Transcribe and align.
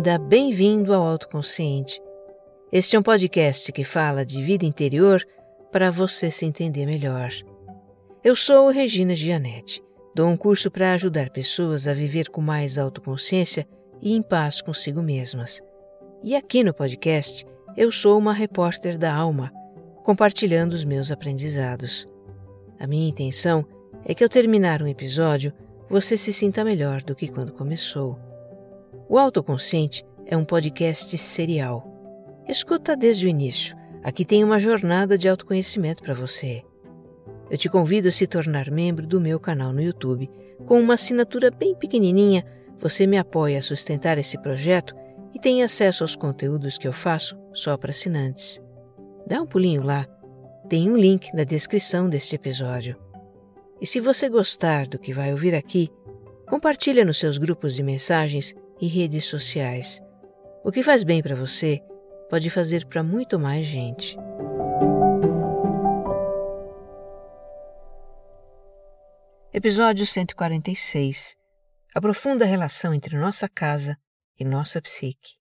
bem-vinda, 0.00 0.18
bem-vindo 0.18 0.94
ao 0.94 1.06
Autoconsciente. 1.06 2.00
Este 2.72 2.96
é 2.96 2.98
um 2.98 3.02
podcast 3.02 3.70
que 3.70 3.84
fala 3.84 4.24
de 4.24 4.42
vida 4.42 4.64
interior 4.64 5.22
para 5.70 5.90
você 5.90 6.30
se 6.30 6.46
entender 6.46 6.86
melhor. 6.86 7.30
Eu 8.24 8.34
sou 8.34 8.70
Regina 8.70 9.14
Gianetti. 9.14 9.82
Dou 10.14 10.26
um 10.26 10.38
curso 10.38 10.70
para 10.70 10.94
ajudar 10.94 11.28
pessoas 11.28 11.86
a 11.86 11.92
viver 11.92 12.30
com 12.30 12.40
mais 12.40 12.78
autoconsciência 12.78 13.68
e 14.00 14.14
em 14.14 14.22
paz 14.22 14.62
consigo 14.62 15.02
mesmas. 15.02 15.60
E 16.22 16.34
aqui 16.34 16.64
no 16.64 16.72
podcast, 16.72 17.44
eu 17.76 17.92
sou 17.92 18.18
uma 18.18 18.32
repórter 18.32 18.96
da 18.96 19.14
alma, 19.14 19.52
compartilhando 20.02 20.72
os 20.72 20.84
meus 20.84 21.10
aprendizados. 21.10 22.08
A 22.78 22.86
minha 22.86 23.08
intenção 23.08 23.66
é 24.06 24.14
que 24.14 24.24
ao 24.24 24.30
terminar 24.30 24.82
um 24.82 24.88
episódio, 24.88 25.52
você 25.90 26.16
se 26.16 26.32
sinta 26.32 26.64
melhor 26.64 27.02
do 27.02 27.14
que 27.14 27.28
quando 27.28 27.52
começou. 27.52 28.29
O 29.12 29.18
Autoconsciente 29.18 30.04
é 30.24 30.36
um 30.36 30.44
podcast 30.44 31.18
serial. 31.18 31.84
Escuta 32.48 32.96
desde 32.96 33.26
o 33.26 33.28
início. 33.28 33.76
Aqui 34.04 34.24
tem 34.24 34.44
uma 34.44 34.60
jornada 34.60 35.18
de 35.18 35.28
autoconhecimento 35.28 36.00
para 36.00 36.14
você. 36.14 36.62
Eu 37.50 37.58
te 37.58 37.68
convido 37.68 38.08
a 38.08 38.12
se 38.12 38.24
tornar 38.28 38.70
membro 38.70 39.08
do 39.08 39.20
meu 39.20 39.40
canal 39.40 39.72
no 39.72 39.82
YouTube. 39.82 40.30
Com 40.64 40.80
uma 40.80 40.94
assinatura 40.94 41.50
bem 41.50 41.74
pequenininha, 41.74 42.46
você 42.78 43.04
me 43.04 43.18
apoia 43.18 43.58
a 43.58 43.62
sustentar 43.62 44.16
esse 44.16 44.40
projeto 44.40 44.94
e 45.34 45.40
tem 45.40 45.64
acesso 45.64 46.04
aos 46.04 46.14
conteúdos 46.14 46.78
que 46.78 46.86
eu 46.86 46.92
faço 46.92 47.36
só 47.52 47.76
para 47.76 47.90
assinantes. 47.90 48.62
Dá 49.26 49.42
um 49.42 49.46
pulinho 49.46 49.82
lá. 49.82 50.06
Tem 50.68 50.88
um 50.88 50.96
link 50.96 51.34
na 51.34 51.42
descrição 51.42 52.08
deste 52.08 52.36
episódio. 52.36 52.96
E 53.80 53.86
se 53.88 53.98
você 53.98 54.28
gostar 54.28 54.86
do 54.86 55.00
que 55.00 55.12
vai 55.12 55.32
ouvir 55.32 55.56
aqui, 55.56 55.90
compartilha 56.48 57.04
nos 57.04 57.18
seus 57.18 57.38
grupos 57.38 57.74
de 57.74 57.82
mensagens 57.82 58.54
e 58.80 58.86
redes 58.86 59.24
sociais. 59.24 60.00
O 60.64 60.72
que 60.72 60.82
faz 60.82 61.04
bem 61.04 61.22
para 61.22 61.34
você 61.34 61.80
pode 62.28 62.48
fazer 62.50 62.86
para 62.86 63.02
muito 63.02 63.38
mais 63.38 63.66
gente. 63.66 64.16
Episódio 69.52 70.06
146 70.06 71.36
Aprofunda 71.92 72.44
a 72.44 72.48
relação 72.48 72.94
entre 72.94 73.18
nossa 73.18 73.48
casa 73.48 73.98
e 74.38 74.44
nossa 74.44 74.80
psique. 74.80 75.40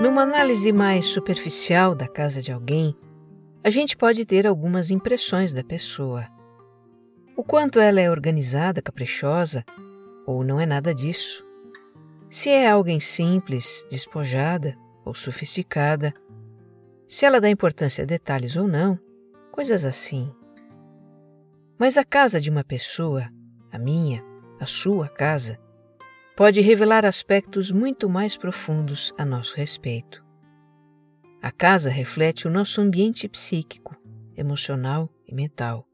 Numa 0.00 0.22
análise 0.22 0.72
mais 0.72 1.04
superficial 1.04 1.94
da 1.94 2.08
casa 2.08 2.40
de 2.40 2.50
alguém, 2.50 2.96
a 3.62 3.68
gente 3.68 3.94
pode 3.94 4.24
ter 4.24 4.46
algumas 4.46 4.90
impressões 4.90 5.52
da 5.52 5.62
pessoa. 5.62 6.26
O 7.36 7.44
quanto 7.44 7.78
ela 7.78 8.00
é 8.00 8.10
organizada, 8.10 8.80
caprichosa, 8.80 9.62
ou 10.26 10.42
não 10.42 10.58
é 10.58 10.64
nada 10.64 10.94
disso. 10.94 11.44
Se 12.30 12.48
é 12.48 12.70
alguém 12.70 12.98
simples, 12.98 13.84
despojada 13.90 14.74
ou 15.04 15.14
sofisticada. 15.14 16.14
Se 17.06 17.26
ela 17.26 17.38
dá 17.38 17.50
importância 17.50 18.02
a 18.02 18.06
detalhes 18.06 18.56
ou 18.56 18.66
não, 18.66 18.98
coisas 19.52 19.84
assim. 19.84 20.34
Mas 21.78 21.98
a 21.98 22.04
casa 22.06 22.40
de 22.40 22.48
uma 22.48 22.64
pessoa, 22.64 23.28
a 23.70 23.78
minha, 23.78 24.24
a 24.58 24.64
sua 24.64 25.10
casa, 25.10 25.58
pode 26.40 26.62
revelar 26.62 27.04
aspectos 27.04 27.70
muito 27.70 28.08
mais 28.08 28.34
profundos 28.34 29.12
a 29.18 29.26
nosso 29.26 29.54
respeito. 29.54 30.24
A 31.42 31.52
casa 31.52 31.90
reflete 31.90 32.48
o 32.48 32.50
nosso 32.50 32.80
ambiente 32.80 33.28
psíquico, 33.28 33.94
emocional 34.34 35.10
e 35.28 35.34
mental. 35.34 35.86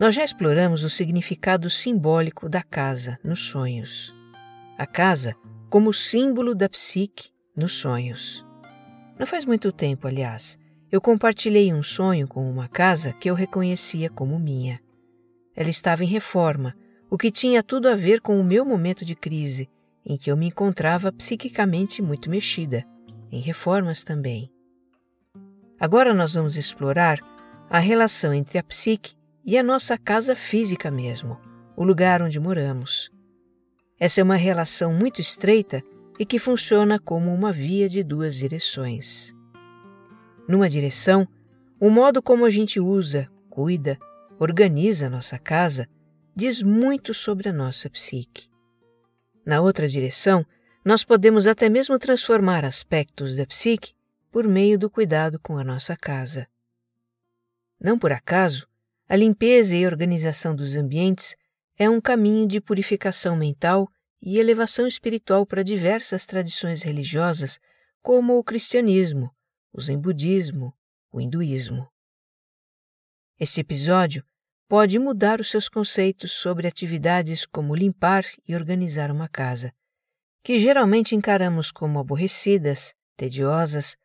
Nós 0.00 0.16
já 0.16 0.24
exploramos 0.24 0.82
o 0.82 0.90
significado 0.90 1.70
simbólico 1.70 2.48
da 2.48 2.60
casa 2.60 3.16
nos 3.22 3.38
sonhos. 3.38 4.12
A 4.76 4.84
casa 4.84 5.36
como 5.70 5.94
símbolo 5.94 6.52
da 6.52 6.68
psique 6.68 7.30
nos 7.56 7.74
sonhos. 7.74 8.44
Não 9.16 9.26
faz 9.26 9.44
muito 9.44 9.70
tempo, 9.70 10.08
aliás, 10.08 10.58
eu 10.90 11.00
compartilhei 11.00 11.72
um 11.72 11.84
sonho 11.84 12.26
com 12.26 12.50
uma 12.50 12.66
casa 12.66 13.12
que 13.12 13.30
eu 13.30 13.36
reconhecia 13.36 14.10
como 14.10 14.40
minha. 14.40 14.80
Ela 15.54 15.70
estava 15.70 16.02
em 16.02 16.08
reforma 16.08 16.74
o 17.14 17.16
que 17.16 17.30
tinha 17.30 17.62
tudo 17.62 17.88
a 17.88 17.94
ver 17.94 18.20
com 18.20 18.40
o 18.40 18.42
meu 18.42 18.64
momento 18.64 19.04
de 19.04 19.14
crise, 19.14 19.70
em 20.04 20.16
que 20.16 20.32
eu 20.32 20.36
me 20.36 20.48
encontrava 20.48 21.12
psiquicamente 21.12 22.02
muito 22.02 22.28
mexida, 22.28 22.84
em 23.30 23.38
reformas 23.38 24.02
também. 24.02 24.50
Agora 25.78 26.12
nós 26.12 26.34
vamos 26.34 26.56
explorar 26.56 27.20
a 27.70 27.78
relação 27.78 28.34
entre 28.34 28.58
a 28.58 28.64
psique 28.64 29.14
e 29.44 29.56
a 29.56 29.62
nossa 29.62 29.96
casa 29.96 30.34
física 30.34 30.90
mesmo, 30.90 31.38
o 31.76 31.84
lugar 31.84 32.20
onde 32.20 32.40
moramos. 32.40 33.12
Essa 33.96 34.20
é 34.20 34.24
uma 34.24 34.34
relação 34.34 34.92
muito 34.92 35.20
estreita 35.20 35.84
e 36.18 36.26
que 36.26 36.40
funciona 36.40 36.98
como 36.98 37.32
uma 37.32 37.52
via 37.52 37.88
de 37.88 38.02
duas 38.02 38.34
direções. 38.34 39.32
Numa 40.48 40.68
direção, 40.68 41.28
o 41.78 41.88
modo 41.88 42.20
como 42.20 42.44
a 42.44 42.50
gente 42.50 42.80
usa, 42.80 43.30
cuida, 43.48 43.96
organiza 44.40 45.06
a 45.06 45.10
nossa 45.10 45.38
casa 45.38 45.88
diz 46.34 46.62
muito 46.62 47.14
sobre 47.14 47.48
a 47.48 47.52
nossa 47.52 47.88
psique. 47.88 48.48
Na 49.46 49.60
outra 49.60 49.86
direção, 49.86 50.44
nós 50.84 51.04
podemos 51.04 51.46
até 51.46 51.68
mesmo 51.68 51.98
transformar 51.98 52.64
aspectos 52.64 53.36
da 53.36 53.46
psique 53.46 53.94
por 54.30 54.46
meio 54.48 54.78
do 54.78 54.90
cuidado 54.90 55.38
com 55.38 55.56
a 55.56 55.64
nossa 55.64 55.96
casa. 55.96 56.48
Não 57.80 57.98
por 57.98 58.10
acaso, 58.10 58.66
a 59.08 59.16
limpeza 59.16 59.76
e 59.76 59.86
organização 59.86 60.56
dos 60.56 60.74
ambientes 60.74 61.36
é 61.78 61.88
um 61.88 62.00
caminho 62.00 62.48
de 62.48 62.60
purificação 62.60 63.36
mental 63.36 63.88
e 64.20 64.38
elevação 64.38 64.86
espiritual 64.86 65.46
para 65.46 65.62
diversas 65.62 66.24
tradições 66.26 66.82
religiosas, 66.82 67.60
como 68.02 68.38
o 68.38 68.44
cristianismo, 68.44 69.30
o 69.72 69.80
zen 69.80 70.00
budismo, 70.00 70.74
o 71.12 71.20
hinduísmo. 71.20 71.88
Este 73.38 73.60
episódio 73.60 74.24
pode 74.74 74.98
mudar 74.98 75.40
os 75.40 75.50
seus 75.50 75.68
conceitos 75.68 76.32
sobre 76.32 76.66
atividades 76.66 77.46
como 77.46 77.76
limpar 77.76 78.24
e 78.44 78.56
organizar 78.56 79.08
uma 79.08 79.28
casa, 79.28 79.72
que 80.42 80.58
geralmente 80.58 81.14
encaramos 81.14 81.70
como 81.70 82.00
aborrecidas, 82.00 82.92
tediosas, 83.16 83.96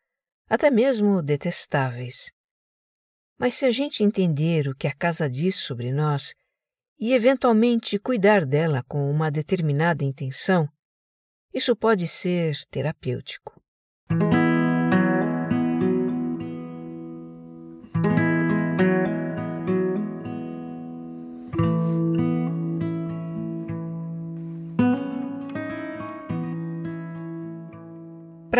até 0.48 0.70
mesmo 0.70 1.22
detestáveis. 1.22 2.30
Mas 3.36 3.54
se 3.54 3.64
a 3.64 3.72
gente 3.72 4.04
entender 4.04 4.68
o 4.68 4.74
que 4.76 4.86
a 4.86 4.94
casa 4.94 5.28
diz 5.28 5.56
sobre 5.56 5.90
nós 5.90 6.36
e 7.00 7.14
eventualmente 7.14 7.98
cuidar 7.98 8.46
dela 8.46 8.84
com 8.84 9.10
uma 9.10 9.28
determinada 9.28 10.04
intenção, 10.04 10.68
isso 11.52 11.74
pode 11.74 12.06
ser 12.06 12.56
terapêutico. 12.70 13.59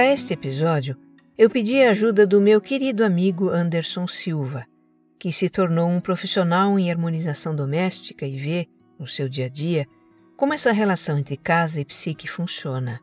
Para 0.00 0.12
este 0.15 0.33
episódio, 0.33 0.97
eu 1.37 1.50
pedi 1.50 1.83
a 1.83 1.91
ajuda 1.91 2.27
do 2.27 2.41
meu 2.41 2.59
querido 2.59 3.05
amigo 3.05 3.50
Anderson 3.50 4.09
Silva, 4.09 4.64
que 5.19 5.31
se 5.31 5.50
tornou 5.50 5.91
um 5.91 6.00
profissional 6.00 6.79
em 6.79 6.91
harmonização 6.91 7.55
doméstica 7.55 8.26
e 8.26 8.35
vê, 8.35 8.67
no 8.99 9.06
seu 9.06 9.29
dia 9.29 9.44
a 9.44 9.49
dia, 9.50 9.87
como 10.38 10.55
essa 10.55 10.73
relação 10.73 11.19
entre 11.19 11.37
casa 11.37 11.82
e 11.82 11.85
psique 11.85 12.26
funciona. 12.26 12.99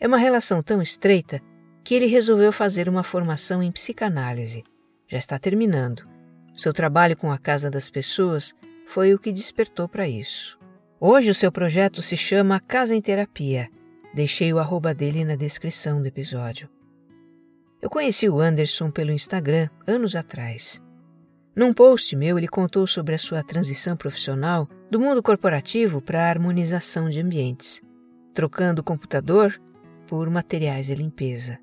É 0.00 0.08
uma 0.08 0.16
relação 0.16 0.60
tão 0.64 0.82
estreita 0.82 1.40
que 1.84 1.94
ele 1.94 2.06
resolveu 2.06 2.50
fazer 2.50 2.88
uma 2.88 3.04
formação 3.04 3.62
em 3.62 3.70
psicanálise. 3.70 4.64
Já 5.06 5.16
está 5.16 5.38
terminando. 5.38 6.08
Seu 6.56 6.72
trabalho 6.72 7.16
com 7.16 7.30
a 7.30 7.38
casa 7.38 7.70
das 7.70 7.88
pessoas 7.88 8.52
foi 8.84 9.14
o 9.14 9.18
que 9.20 9.30
despertou 9.30 9.88
para 9.88 10.08
isso. 10.08 10.58
Hoje 10.98 11.30
o 11.30 11.34
seu 11.36 11.52
projeto 11.52 12.02
se 12.02 12.16
chama 12.16 12.58
Casa 12.58 12.96
em 12.96 13.00
Terapia 13.00 13.70
Deixei 14.12 14.52
o 14.52 14.58
arroba 14.58 14.92
dele 14.92 15.24
na 15.24 15.36
descrição 15.36 16.02
do 16.02 16.08
episódio. 16.08 16.68
Eu 17.80 17.88
conheci 17.88 18.28
o 18.28 18.40
Anderson 18.40 18.90
pelo 18.90 19.12
Instagram 19.12 19.68
anos 19.86 20.16
atrás. 20.16 20.82
Num 21.54 21.72
post 21.72 22.16
meu, 22.16 22.36
ele 22.36 22.48
contou 22.48 22.86
sobre 22.88 23.14
a 23.14 23.18
sua 23.18 23.42
transição 23.44 23.96
profissional 23.96 24.68
do 24.90 24.98
mundo 24.98 25.22
corporativo 25.22 26.02
para 26.02 26.24
a 26.24 26.28
harmonização 26.28 27.08
de 27.08 27.20
ambientes, 27.20 27.80
trocando 28.34 28.80
o 28.80 28.84
computador 28.84 29.60
por 30.08 30.28
materiais 30.28 30.86
de 30.86 30.94
limpeza. 30.96 31.58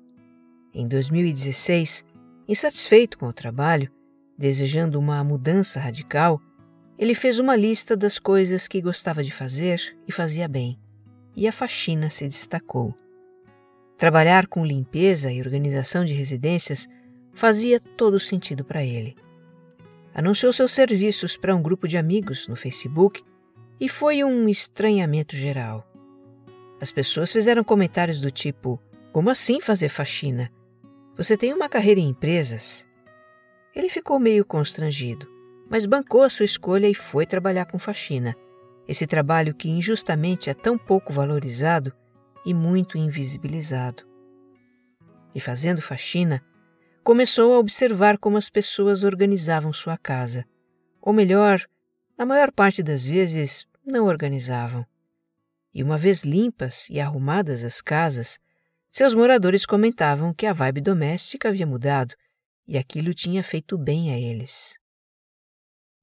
Em 0.72 0.88
2016, 0.88 2.02
insatisfeito 2.48 3.18
com 3.18 3.26
o 3.26 3.32
trabalho, 3.32 3.90
desejando 4.38 4.98
uma 4.98 5.22
mudança 5.22 5.78
radical, 5.78 6.40
ele 6.98 7.14
fez 7.14 7.38
uma 7.38 7.54
lista 7.54 7.94
das 7.94 8.18
coisas 8.18 8.66
que 8.66 8.80
gostava 8.80 9.22
de 9.22 9.30
fazer 9.30 9.96
e 10.06 10.12
fazia 10.12 10.48
bem 10.48 10.78
e 11.38 11.46
a 11.46 11.52
faxina 11.52 12.10
se 12.10 12.26
destacou. 12.26 12.92
Trabalhar 13.96 14.48
com 14.48 14.66
limpeza 14.66 15.30
e 15.30 15.40
organização 15.40 16.04
de 16.04 16.12
residências 16.12 16.88
fazia 17.32 17.78
todo 17.78 18.18
sentido 18.18 18.64
para 18.64 18.82
ele. 18.82 19.16
Anunciou 20.12 20.52
seus 20.52 20.72
serviços 20.72 21.36
para 21.36 21.54
um 21.54 21.62
grupo 21.62 21.86
de 21.86 21.96
amigos 21.96 22.48
no 22.48 22.56
Facebook 22.56 23.22
e 23.78 23.88
foi 23.88 24.24
um 24.24 24.48
estranhamento 24.48 25.36
geral. 25.36 25.88
As 26.80 26.90
pessoas 26.90 27.30
fizeram 27.30 27.62
comentários 27.62 28.20
do 28.20 28.32
tipo: 28.32 28.82
Como 29.12 29.30
assim 29.30 29.60
fazer 29.60 29.90
faxina? 29.90 30.50
Você 31.16 31.36
tem 31.36 31.54
uma 31.54 31.68
carreira 31.68 32.00
em 32.00 32.08
empresas? 32.08 32.84
Ele 33.76 33.88
ficou 33.88 34.18
meio 34.18 34.44
constrangido, 34.44 35.28
mas 35.70 35.86
bancou 35.86 36.24
a 36.24 36.30
sua 36.30 36.44
escolha 36.44 36.88
e 36.88 36.94
foi 36.94 37.24
trabalhar 37.26 37.66
com 37.66 37.78
faxina. 37.78 38.34
Esse 38.88 39.06
trabalho 39.06 39.54
que 39.54 39.68
injustamente 39.68 40.48
é 40.48 40.54
tão 40.54 40.78
pouco 40.78 41.12
valorizado 41.12 41.92
e 42.44 42.54
muito 42.54 42.96
invisibilizado. 42.96 44.02
E 45.34 45.40
fazendo 45.40 45.82
faxina, 45.82 46.42
começou 47.04 47.54
a 47.54 47.58
observar 47.58 48.16
como 48.16 48.38
as 48.38 48.48
pessoas 48.48 49.04
organizavam 49.04 49.74
sua 49.74 49.98
casa. 49.98 50.46
Ou 51.02 51.12
melhor, 51.12 51.62
na 52.16 52.24
maior 52.24 52.50
parte 52.50 52.82
das 52.82 53.04
vezes, 53.04 53.66
não 53.84 54.06
organizavam. 54.06 54.86
E 55.74 55.82
uma 55.82 55.98
vez 55.98 56.22
limpas 56.22 56.88
e 56.88 56.98
arrumadas 56.98 57.62
as 57.64 57.82
casas, 57.82 58.38
seus 58.90 59.12
moradores 59.12 59.66
comentavam 59.66 60.32
que 60.32 60.46
a 60.46 60.52
vibe 60.54 60.80
doméstica 60.80 61.50
havia 61.50 61.66
mudado 61.66 62.14
e 62.66 62.78
aquilo 62.78 63.12
tinha 63.12 63.42
feito 63.42 63.76
bem 63.76 64.12
a 64.12 64.18
eles. 64.18 64.77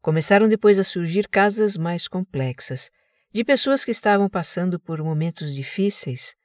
Começaram 0.05 0.47
depois 0.47 0.77
a 0.77 0.83
surgir 0.83 1.27
casas 1.27 1.75
mais 1.75 2.07
complexas, 2.07 2.91
de 3.33 3.43
pessoas 3.43 3.83
que 3.83 3.89
estavam 3.89 4.29
passando 4.29 4.79
por 4.79 5.01
momentos 5.03 5.55
difíceis 5.55 6.35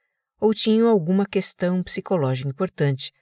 ou 0.41 0.55
tinham 0.55 0.89
alguma 0.89 1.27
questão 1.27 1.83
psicológica 1.83 2.49
importante, 2.49 3.13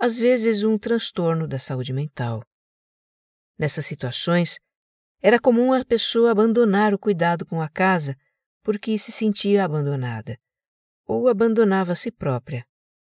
às 0.00 0.16
vezes 0.16 0.64
um 0.64 0.78
transtorno 0.78 1.46
da 1.46 1.58
saúde 1.58 1.92
mental. 1.92 2.42
Nessas 3.58 3.84
situações, 3.84 4.58
era 5.20 5.38
comum 5.38 5.74
a 5.74 5.84
pessoa 5.84 6.30
abandonar 6.30 6.94
o 6.94 6.98
cuidado 6.98 7.44
com 7.44 7.60
a 7.60 7.68
casa 7.68 8.16
porque 8.62 8.96
se 8.96 9.12
sentia 9.12 9.62
abandonada, 9.62 10.38
ou 11.04 11.28
abandonava 11.28 11.92
a 11.92 11.96
si 11.96 12.10
própria, 12.10 12.64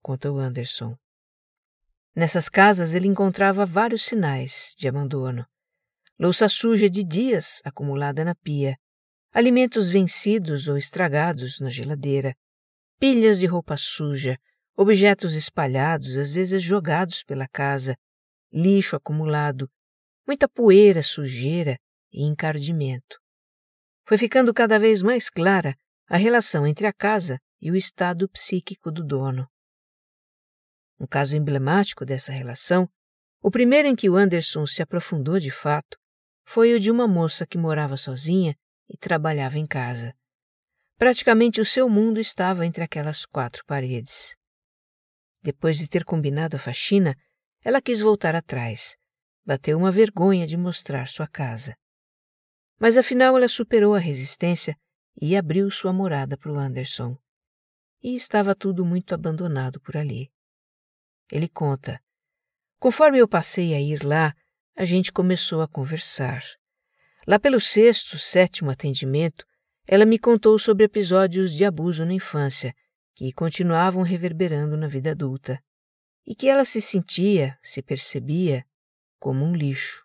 conta 0.01 0.33
o 0.33 0.39
Anderson. 0.39 0.97
Nessas 2.17 2.49
casas 2.49 2.95
ele 2.95 3.09
encontrava 3.09 3.67
vários 3.67 4.07
sinais 4.07 4.75
de 4.79 4.89
abandono 4.89 5.47
louça 6.23 6.49
suja 6.49 6.89
de 6.89 7.03
dias 7.03 7.61
acumulada 7.65 8.25
na 8.25 8.33
pia, 8.33 8.77
alimentos 9.33 9.91
vencidos 9.91 10.69
ou 10.69 10.79
estragados 10.79 11.59
na 11.59 11.69
geladeira, 11.69 12.33
pilhas 12.97 13.41
de 13.41 13.47
roupa 13.47 13.77
suja, 13.77 14.39
objetos 14.77 15.35
espalhados, 15.35 16.17
às 16.17 16.31
vezes 16.31 16.63
jogados 16.63 17.25
pela 17.25 17.49
casa, 17.49 17.97
lixo 18.53 18.95
acumulado, 18.95 19.69
muita 20.25 20.49
poeira, 20.49 21.03
sujeira 21.03 21.77
e 22.13 22.23
encardimento. 22.23 23.19
Foi 24.07 24.17
ficando 24.17 24.55
cada 24.55 24.79
vez 24.79 25.03
mais 25.03 25.29
clara 25.29 25.75
a 26.07 26.17
relação 26.17 26.65
entre 26.65 26.87
a 26.87 26.93
casa 26.93 27.37
e 27.61 27.69
o 27.69 27.75
estado 27.75 28.29
psíquico 28.29 28.93
do 28.93 29.05
dono. 29.05 29.49
Um 31.01 31.07
caso 31.07 31.35
emblemático 31.35 32.05
dessa 32.05 32.31
relação, 32.31 32.89
o 33.43 33.51
primeiro 33.51 33.89
em 33.89 33.97
que 33.97 34.09
o 34.09 34.15
Anderson 34.15 34.69
se 34.69 34.81
aprofundou 34.83 35.41
de 35.41 35.51
fato, 35.51 36.01
foi 36.45 36.75
o 36.75 36.81
de 36.81 36.91
uma 36.91 37.07
moça 37.07 37.47
que 37.47 37.59
morava 37.59 37.97
sozinha 37.97 38.57
e 38.89 38.97
trabalhava 38.97 39.59
em 39.59 39.67
casa. 39.67 40.15
Praticamente 40.97 41.61
o 41.61 41.65
seu 41.65 41.89
mundo 41.89 42.21
estava 42.21 42.67
entre 42.67 42.85
aquelas 42.85 43.25
quatro 43.25 43.65
paredes. 43.65 44.37
Depois 45.43 45.77
de 45.77 45.89
ter 45.89 46.05
combinado 46.05 46.57
a 46.57 46.59
faxina, 46.59 47.17
ela 47.65 47.81
quis 47.81 48.01
voltar 48.01 48.35
atrás. 48.35 48.97
Bateu 49.45 49.77
uma 49.77 49.91
vergonha 49.91 50.47
de 50.47 50.57
mostrar 50.57 51.09
sua 51.09 51.27
casa. 51.27 51.77
Mas 52.79 52.97
afinal 52.97 53.37
ela 53.37 53.49
superou 53.49 53.95
a 53.95 53.99
resistência 53.99 54.77
e 55.21 55.37
abriu 55.37 55.71
sua 55.71 55.93
morada 55.93 56.37
para 56.37 56.53
o 56.53 56.57
Anderson. 56.57 57.17
E 58.03 58.15
estava 58.15 58.55
tudo 58.55 58.85
muito 58.85 59.15
abandonado 59.15 59.81
por 59.81 59.97
ali. 59.97 60.31
Ele 61.31 61.49
conta: 61.49 62.01
Conforme 62.79 63.19
eu 63.19 63.29
passei 63.29 63.75
a 63.75 63.81
ir 63.81 64.05
lá, 64.05 64.35
a 64.77 64.85
gente 64.85 65.13
começou 65.13 65.61
a 65.61 65.69
conversar. 65.69 66.43
Lá 67.27 67.39
pelo 67.39 67.61
sexto, 67.61 68.19
sétimo 68.19 68.71
atendimento, 68.71 69.47
ela 69.87 70.05
me 70.05 70.19
contou 70.19 70.59
sobre 70.59 70.85
episódios 70.85 71.53
de 71.53 71.65
abuso 71.65 72.05
na 72.05 72.15
infância 72.15 72.75
que 73.15 73.33
continuavam 73.33 74.03
reverberando 74.03 74.77
na 74.77 74.89
vida 74.89 75.11
adulta 75.11 75.63
e 76.27 76.35
que 76.35 76.49
ela 76.49 76.65
se 76.65 76.81
sentia, 76.81 77.59
se 77.63 77.83
percebia, 77.83 78.65
como 79.19 79.45
um 79.45 79.55
lixo. 79.55 80.05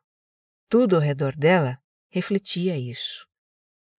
Tudo 0.69 0.95
ao 0.95 1.01
redor 1.01 1.35
dela 1.35 1.79
refletia 2.09 2.77
isso. 2.77 3.25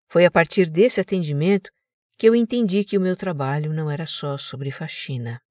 Foi 0.08 0.26
a 0.26 0.32
partir 0.32 0.70
desse 0.70 1.00
atendimento 1.00 1.72
que 2.18 2.28
eu 2.28 2.36
entendi 2.36 2.84
que 2.84 2.98
o 2.98 3.02
meu 3.02 3.16
trabalho 3.16 3.74
não 3.74 3.90
era 3.90 4.06
só 4.06 4.38
sobre 4.38 4.72
faxina. 4.72 5.42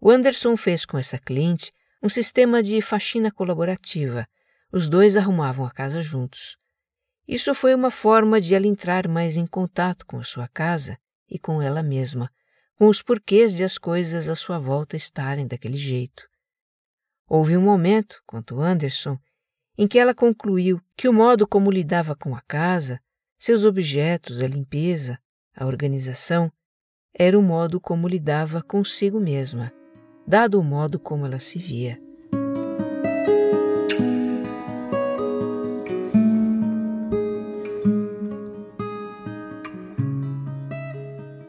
O 0.00 0.10
Anderson 0.10 0.56
fez 0.56 0.84
com 0.84 0.98
essa 0.98 1.18
cliente 1.18 1.72
um 2.02 2.08
sistema 2.08 2.62
de 2.62 2.82
faxina 2.82 3.30
colaborativa. 3.30 4.26
Os 4.72 4.88
dois 4.88 5.16
arrumavam 5.16 5.64
a 5.64 5.70
casa 5.70 6.02
juntos. 6.02 6.56
Isso 7.28 7.54
foi 7.54 7.74
uma 7.74 7.92
forma 7.92 8.40
de 8.40 8.54
ela 8.56 8.66
entrar 8.66 9.06
mais 9.06 9.36
em 9.36 9.46
contato 9.46 10.04
com 10.04 10.18
a 10.18 10.24
sua 10.24 10.48
casa 10.48 10.98
e 11.30 11.38
com 11.38 11.62
ela 11.62 11.80
mesma, 11.80 12.28
com 12.74 12.88
os 12.88 13.00
porquês 13.00 13.54
de 13.54 13.62
as 13.62 13.78
coisas 13.78 14.28
à 14.28 14.34
sua 14.34 14.58
volta 14.58 14.96
estarem 14.96 15.46
daquele 15.46 15.76
jeito. 15.76 16.28
Houve 17.28 17.56
um 17.56 17.62
momento, 17.62 18.20
conta 18.26 18.56
Anderson, 18.56 19.16
em 19.78 19.86
que 19.86 19.98
ela 19.98 20.14
concluiu 20.14 20.82
que 20.96 21.08
o 21.08 21.12
modo 21.12 21.46
como 21.46 21.70
lidava 21.70 22.16
com 22.16 22.34
a 22.34 22.40
casa, 22.42 23.00
seus 23.38 23.64
objetos, 23.64 24.42
a 24.42 24.48
limpeza, 24.48 25.18
a 25.54 25.64
organização, 25.66 26.52
era 27.14 27.38
o 27.38 27.42
modo 27.42 27.80
como 27.80 28.08
lidava 28.08 28.60
consigo 28.60 29.20
mesma 29.20 29.72
dado 30.26 30.60
o 30.60 30.64
modo 30.64 30.98
como 30.98 31.26
ela 31.26 31.38
se 31.38 31.58
via. 31.58 32.00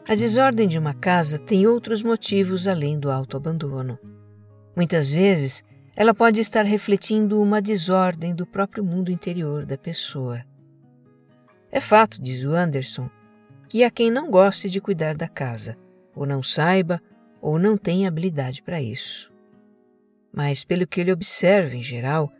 A 0.06 0.14
desordem 0.16 0.68
de 0.68 0.78
uma 0.78 0.94
casa 0.94 1.40
tem 1.40 1.66
outros 1.66 2.02
motivos 2.02 2.68
além 2.68 3.00
do 3.00 3.10
autoabandono. 3.10 3.98
Muitas 4.76 5.10
vezes, 5.10 5.64
ela 5.96 6.14
pode 6.14 6.40
estar 6.40 6.64
refletindo 6.64 7.40
uma 7.40 7.60
desordem 7.60 8.34
do 8.34 8.46
próprio 8.46 8.84
mundo 8.84 9.10
interior 9.10 9.66
da 9.66 9.76
pessoa. 9.76 10.44
É 11.68 11.80
fato, 11.80 12.22
diz 12.22 12.44
o 12.44 12.54
Anderson, 12.54 13.10
que 13.68 13.82
há 13.82 13.90
quem 13.90 14.08
não 14.08 14.30
goste 14.30 14.70
de 14.70 14.80
cuidar 14.80 15.16
da 15.16 15.26
casa, 15.26 15.76
ou 16.14 16.24
não 16.24 16.42
saiba 16.44 17.00
ou 17.44 17.58
não 17.58 17.76
tem 17.76 18.06
habilidade 18.06 18.62
para 18.62 18.80
isso. 18.80 19.30
Mas, 20.32 20.64
pelo 20.64 20.86
que 20.86 20.98
ele 20.98 21.12
observa 21.12 21.76
em 21.76 21.82
geral, 21.82 22.32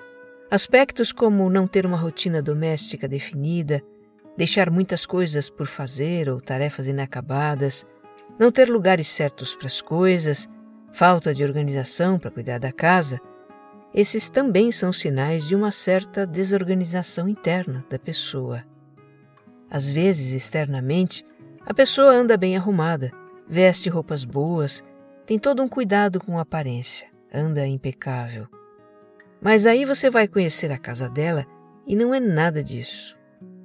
aspectos 0.50 1.12
como 1.12 1.50
não 1.50 1.66
ter 1.66 1.84
uma 1.84 1.99
rotina 1.99 2.40
doméstica 2.40 3.06
definida, 3.06 3.82
deixar 4.34 4.70
muitas 4.70 5.04
coisas 5.04 5.50
por 5.50 5.66
fazer 5.66 6.30
ou 6.30 6.40
tarefas 6.40 6.87
inacabadas, 6.87 7.84
não 8.38 8.50
ter 8.50 8.70
lugares 8.70 9.06
certos 9.06 9.54
para 9.54 9.66
as 9.66 9.82
coisas, 9.82 10.49
falta 10.90 11.34
de 11.34 11.44
organização 11.44 12.18
para 12.18 12.30
cuidar 12.30 12.58
da 12.58 12.73
casa, 12.73 13.20
esses 13.92 14.30
também 14.30 14.73
são 14.73 14.90
sinais 14.90 15.46
de 15.46 15.54
uma 15.54 15.70
certa 15.70 16.26
desorganização 16.26 17.28
interna 17.28 17.84
da 17.90 17.99
pessoa. 17.99 18.64
Às 19.70 19.87
vezes, 19.87 20.32
externamente, 20.32 21.26
a 21.66 21.75
pessoa 21.75 22.11
anda 22.11 22.38
bem 22.38 22.56
arrumada, 22.56 23.12
veste 23.46 23.90
roupas 23.90 24.25
boas, 24.25 24.82
tem 25.26 25.38
todo 25.38 25.62
um 25.62 25.69
cuidado 25.69 26.21
com 26.21 26.38
a 26.38 26.43
aparência, 26.43 27.09
anda 27.33 27.66
impecável. 27.66 28.47
Mas 29.40 29.66
aí 29.66 29.85
você 29.85 30.11
vai 30.11 30.28
conhecer 30.28 30.71
a 30.71 30.78
casa 30.78 31.09
dela 31.09 31.47
e 31.87 31.97
não 31.97 32.14
é 32.14 32.21
nada 32.21 32.62
disso. 32.62 33.16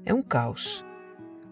É 0.05 0.13
um 0.13 0.21
caos. 0.21 0.85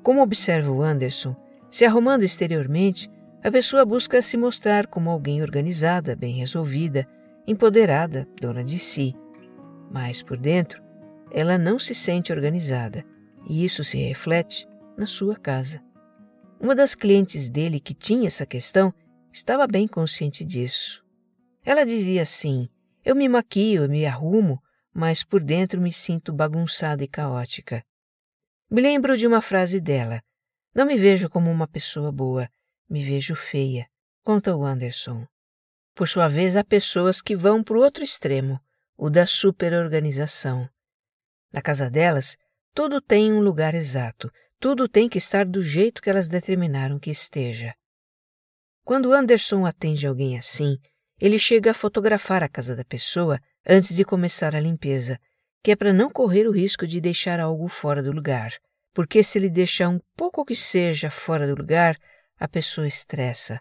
Como 0.01 0.21
observa 0.21 0.71
o 0.71 0.81
Anderson, 0.81 1.35
se 1.69 1.85
arrumando 1.85 2.23
exteriormente, 2.23 3.09
a 3.43 3.51
pessoa 3.51 3.85
busca 3.85 4.21
se 4.21 4.37
mostrar 4.37 4.87
como 4.87 5.09
alguém 5.09 5.41
organizada, 5.41 6.15
bem 6.15 6.33
resolvida, 6.33 7.07
empoderada, 7.45 8.27
dona 8.41 8.63
de 8.63 8.79
si. 8.79 9.15
Mas 9.91 10.21
por 10.21 10.37
dentro, 10.37 10.81
ela 11.31 11.57
não 11.57 11.77
se 11.77 11.93
sente 11.93 12.31
organizada 12.31 13.03
e 13.47 13.63
isso 13.63 13.83
se 13.83 13.97
reflete 13.97 14.67
na 14.97 15.05
sua 15.05 15.35
casa. 15.35 15.81
Uma 16.59 16.73
das 16.73 16.95
clientes 16.95 17.49
dele 17.49 17.79
que 17.79 17.93
tinha 17.93 18.27
essa 18.27 18.45
questão 18.45 18.93
Estava 19.31 19.67
bem 19.67 19.87
consciente 19.87 20.43
disso. 20.43 21.05
Ela 21.63 21.85
dizia 21.85 22.21
assim: 22.21 22.69
Eu 23.03 23.15
me 23.15 23.27
maquio, 23.27 23.87
me 23.89 24.05
arrumo, 24.05 24.61
mas 24.93 25.23
por 25.23 25.43
dentro 25.43 25.79
me 25.79 25.91
sinto 25.91 26.33
bagunçada 26.33 27.03
e 27.03 27.07
caótica. 27.07 27.83
Me 28.69 28.81
lembro 28.81 29.17
de 29.17 29.27
uma 29.27 29.41
frase 29.41 29.79
dela: 29.79 30.21
Não 30.73 30.85
me 30.85 30.97
vejo 30.97 31.29
como 31.29 31.51
uma 31.51 31.67
pessoa 31.67 32.11
boa, 32.11 32.49
me 32.89 33.03
vejo 33.03 33.35
feia, 33.35 33.87
conta 34.23 34.55
o 34.55 34.63
Anderson. 34.63 35.27
Por 35.93 36.07
sua 36.07 36.27
vez, 36.27 36.55
há 36.55 36.63
pessoas 36.63 37.21
que 37.21 37.35
vão 37.35 37.63
para 37.63 37.77
o 37.77 37.81
outro 37.81 38.03
extremo, 38.03 38.59
o 38.97 39.09
da 39.09 39.25
superorganização. 39.25 40.69
Na 41.51 41.61
casa 41.61 41.89
delas, 41.89 42.37
tudo 42.73 43.01
tem 43.01 43.33
um 43.33 43.39
lugar 43.39 43.73
exato, 43.73 44.31
tudo 44.59 44.87
tem 44.87 45.07
que 45.07 45.17
estar 45.17 45.45
do 45.45 45.63
jeito 45.63 46.01
que 46.01 46.09
elas 46.09 46.27
determinaram 46.27 46.99
que 46.99 47.09
esteja. 47.09 47.73
Quando 48.87 49.11
Anderson 49.11 49.65
atende 49.65 50.07
alguém 50.07 50.37
assim, 50.37 50.77
ele 51.19 51.37
chega 51.37 51.71
a 51.71 51.73
fotografar 51.73 52.41
a 52.41 52.47
casa 52.47 52.73
da 52.73 52.85
pessoa 52.85 53.37
antes 53.67 53.93
de 53.93 54.05
começar 54.05 54.55
a 54.55 54.61
limpeza, 54.61 55.19
que 55.61 55.71
é 55.71 55.75
para 55.75 55.91
não 55.91 56.09
correr 56.09 56.47
o 56.47 56.53
risco 56.53 56.87
de 56.87 57.01
deixar 57.01 57.37
algo 57.37 57.67
fora 57.67 58.01
do 58.01 58.13
lugar, 58.13 58.53
porque 58.93 59.21
se 59.25 59.37
ele 59.37 59.49
deixar 59.49 59.89
um 59.89 59.99
pouco 60.15 60.45
que 60.45 60.55
seja 60.55 61.09
fora 61.09 61.45
do 61.45 61.53
lugar, 61.53 61.97
a 62.39 62.47
pessoa 62.47 62.87
estressa. 62.87 63.59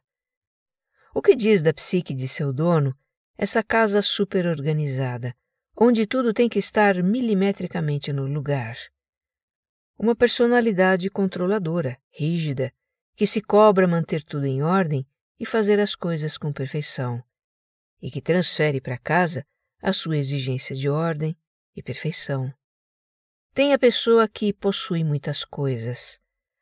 O 1.13 1.21
que 1.21 1.35
diz 1.35 1.61
da 1.61 1.75
psique 1.75 2.15
de 2.15 2.29
seu 2.29 2.53
dono, 2.53 2.97
essa 3.37 3.65
casa 3.65 4.03
super 4.03 4.47
organizada, 4.47 5.35
onde 5.77 6.07
tudo 6.07 6.33
tem 6.33 6.49
que 6.49 6.61
estar 6.61 7.03
milimetricamente 7.03 8.13
no 8.13 8.29
lugar? 8.29 8.77
Uma 9.99 10.15
personalidade 10.15 11.11
controladora, 11.11 11.99
rígida, 12.17 12.73
que 13.17 13.27
se 13.27 13.43
cobra 13.43 13.89
manter 13.89 14.23
tudo 14.23 14.47
em 14.47 14.63
ordem 14.63 15.05
e 15.39 15.45
fazer 15.45 15.79
as 15.79 15.95
coisas 15.95 16.39
com 16.39 16.53
perfeição, 16.53 17.23
e 18.01 18.11
que 18.11 18.21
transfere 18.21 18.81
para 18.81 18.99
casa 18.99 19.45
a 19.83 19.93
sua 19.93 20.17
exigência 20.17 20.75
de 20.75 20.89
ordem 20.89 21.37
e 21.75 21.83
perfeição. 21.83 22.53
Tem 23.53 23.73
a 23.73 23.79
pessoa 23.79 24.29
que 24.29 24.53
possui 24.53 25.05
muitas 25.05 25.45
coisas, 25.45 26.19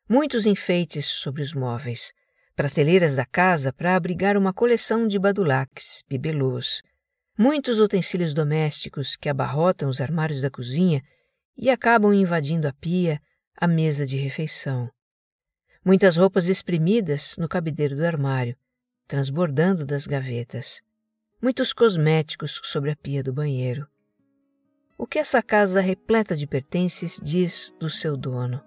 muitos 0.09 0.47
enfeites 0.47 1.07
sobre 1.07 1.43
os 1.43 1.53
móveis, 1.53 2.13
prateleiras 2.55 3.17
da 3.17 3.27
casa 3.27 3.73
para 3.73 3.97
abrigar 3.97 4.37
uma 4.37 4.53
coleção 4.53 5.07
de 5.07 5.19
badulaques, 5.19 6.03
bibelôs, 6.09 6.83
muitos 7.37 7.81
utensílios 7.81 8.33
domésticos 8.33 9.17
que 9.17 9.29
abarrotam 9.29 9.89
os 9.89 10.01
armários 10.01 10.43
da 10.43 10.51
cozinha 10.51 11.03
e 11.57 11.69
acabam 11.69 12.15
invadindo 12.15 12.69
a 12.69 12.73
pia, 12.73 13.21
a 13.57 13.67
mesa 13.67 14.07
de 14.07 14.17
refeição. 14.17 14.89
Muitas 15.85 16.17
roupas 16.17 16.47
espremidas 16.47 17.37
no 17.37 17.49
cabideiro 17.49 17.97
do 17.97 18.05
armário, 18.05 18.57
transbordando 19.07 19.85
das 19.85 20.07
gavetas. 20.07 20.83
Muitos 21.43 21.73
cosméticos 21.73 22.61
sobre 22.65 22.91
a 22.91 22.97
pia 22.97 23.23
do 23.23 23.33
banheiro. 23.33 23.87
O 24.97 25.07
que 25.07 25.19
essa 25.19 25.43
casa 25.43 25.81
repleta 25.81 26.37
de 26.37 26.47
pertences 26.47 27.21
diz 27.23 27.75
do 27.79 27.91
seu 27.91 28.17
dono? 28.17 28.63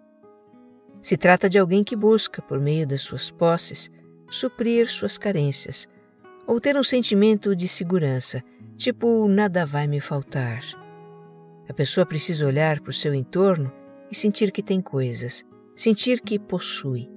Se 1.02 1.16
trata 1.16 1.50
de 1.50 1.58
alguém 1.58 1.84
que 1.84 1.96
busca, 1.96 2.42
por 2.42 2.60
meio 2.60 2.86
das 2.86 3.02
suas 3.02 3.32
posses, 3.32 3.90
suprir 4.30 4.90
suas 4.90 5.18
carências, 5.18 5.88
ou 6.46 6.60
ter 6.60 6.78
um 6.78 6.84
sentimento 6.84 7.56
de 7.56 7.68
segurança, 7.68 8.44
tipo 8.76 9.28
nada 9.28 9.66
vai 9.66 9.88
me 9.88 10.00
faltar. 10.00 10.62
A 11.68 11.74
pessoa 11.74 12.06
precisa 12.06 12.46
olhar 12.46 12.80
para 12.80 12.92
o 12.92 12.94
seu 12.94 13.14
entorno 13.14 13.72
e 14.12 14.16
sentir 14.16 14.52
que 14.52 14.64
tem 14.64 14.82
coisas, 14.82 15.46
sentir 15.76 16.22
que 16.22 16.40
possui. 16.40 17.10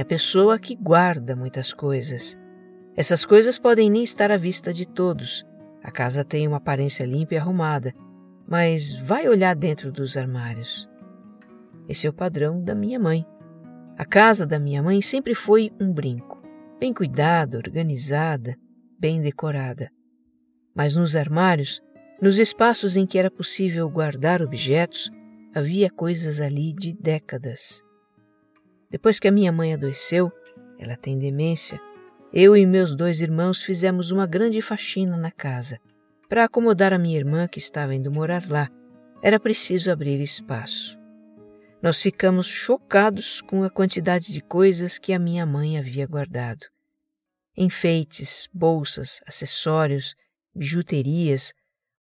A 0.00 0.04
pessoa 0.04 0.58
que 0.58 0.74
guarda 0.74 1.36
muitas 1.36 1.72
coisas. 1.72 2.38
Essas 2.96 3.24
coisas 3.24 3.58
podem 3.58 3.90
nem 3.90 4.02
estar 4.02 4.30
à 4.30 4.36
vista 4.36 4.72
de 4.72 4.86
todos. 4.86 5.44
A 5.82 5.90
casa 5.90 6.24
tem 6.24 6.46
uma 6.46 6.58
aparência 6.58 7.04
limpa 7.04 7.34
e 7.34 7.38
arrumada, 7.38 7.92
mas 8.46 8.92
vai 8.92 9.28
olhar 9.28 9.54
dentro 9.54 9.90
dos 9.92 10.16
armários. 10.16 10.88
Esse 11.88 12.06
é 12.06 12.10
o 12.10 12.12
padrão 12.12 12.62
da 12.62 12.74
minha 12.74 12.98
mãe. 12.98 13.26
A 13.96 14.04
casa 14.04 14.46
da 14.46 14.58
minha 14.58 14.82
mãe 14.82 15.02
sempre 15.02 15.34
foi 15.34 15.70
um 15.80 15.92
brinco, 15.92 16.42
bem 16.78 16.92
cuidada, 16.92 17.58
organizada, 17.58 18.56
bem 18.98 19.20
decorada. 19.20 19.90
Mas 20.74 20.94
nos 20.94 21.16
armários, 21.16 21.82
nos 22.20 22.38
espaços 22.38 22.96
em 22.96 23.06
que 23.06 23.18
era 23.18 23.30
possível 23.30 23.88
guardar 23.90 24.40
objetos, 24.42 25.10
havia 25.54 25.90
coisas 25.90 26.40
ali 26.40 26.72
de 26.72 26.92
décadas. 26.92 27.82
Depois 28.90 29.20
que 29.20 29.28
a 29.28 29.32
minha 29.32 29.52
mãe 29.52 29.72
adoeceu, 29.72 30.32
ela 30.78 30.96
tem 30.96 31.18
demência, 31.18 31.80
eu 32.32 32.56
e 32.56 32.66
meus 32.66 32.94
dois 32.94 33.20
irmãos 33.20 33.62
fizemos 33.62 34.10
uma 34.10 34.26
grande 34.26 34.60
faxina 34.60 35.16
na 35.16 35.30
casa. 35.30 35.78
Para 36.28 36.44
acomodar 36.44 36.92
a 36.92 36.98
minha 36.98 37.18
irmã 37.18 37.46
que 37.46 37.58
estava 37.58 37.94
indo 37.94 38.10
morar 38.10 38.48
lá, 38.48 38.68
era 39.22 39.38
preciso 39.38 39.90
abrir 39.90 40.20
espaço. 40.20 40.98
Nós 41.82 42.00
ficamos 42.00 42.46
chocados 42.46 43.40
com 43.40 43.64
a 43.64 43.70
quantidade 43.70 44.32
de 44.32 44.40
coisas 44.40 44.98
que 44.98 45.12
a 45.12 45.18
minha 45.18 45.46
mãe 45.46 45.78
havia 45.78 46.06
guardado. 46.06 46.66
Enfeites, 47.56 48.48
bolsas, 48.52 49.20
acessórios, 49.26 50.14
bijuterias, 50.54 51.52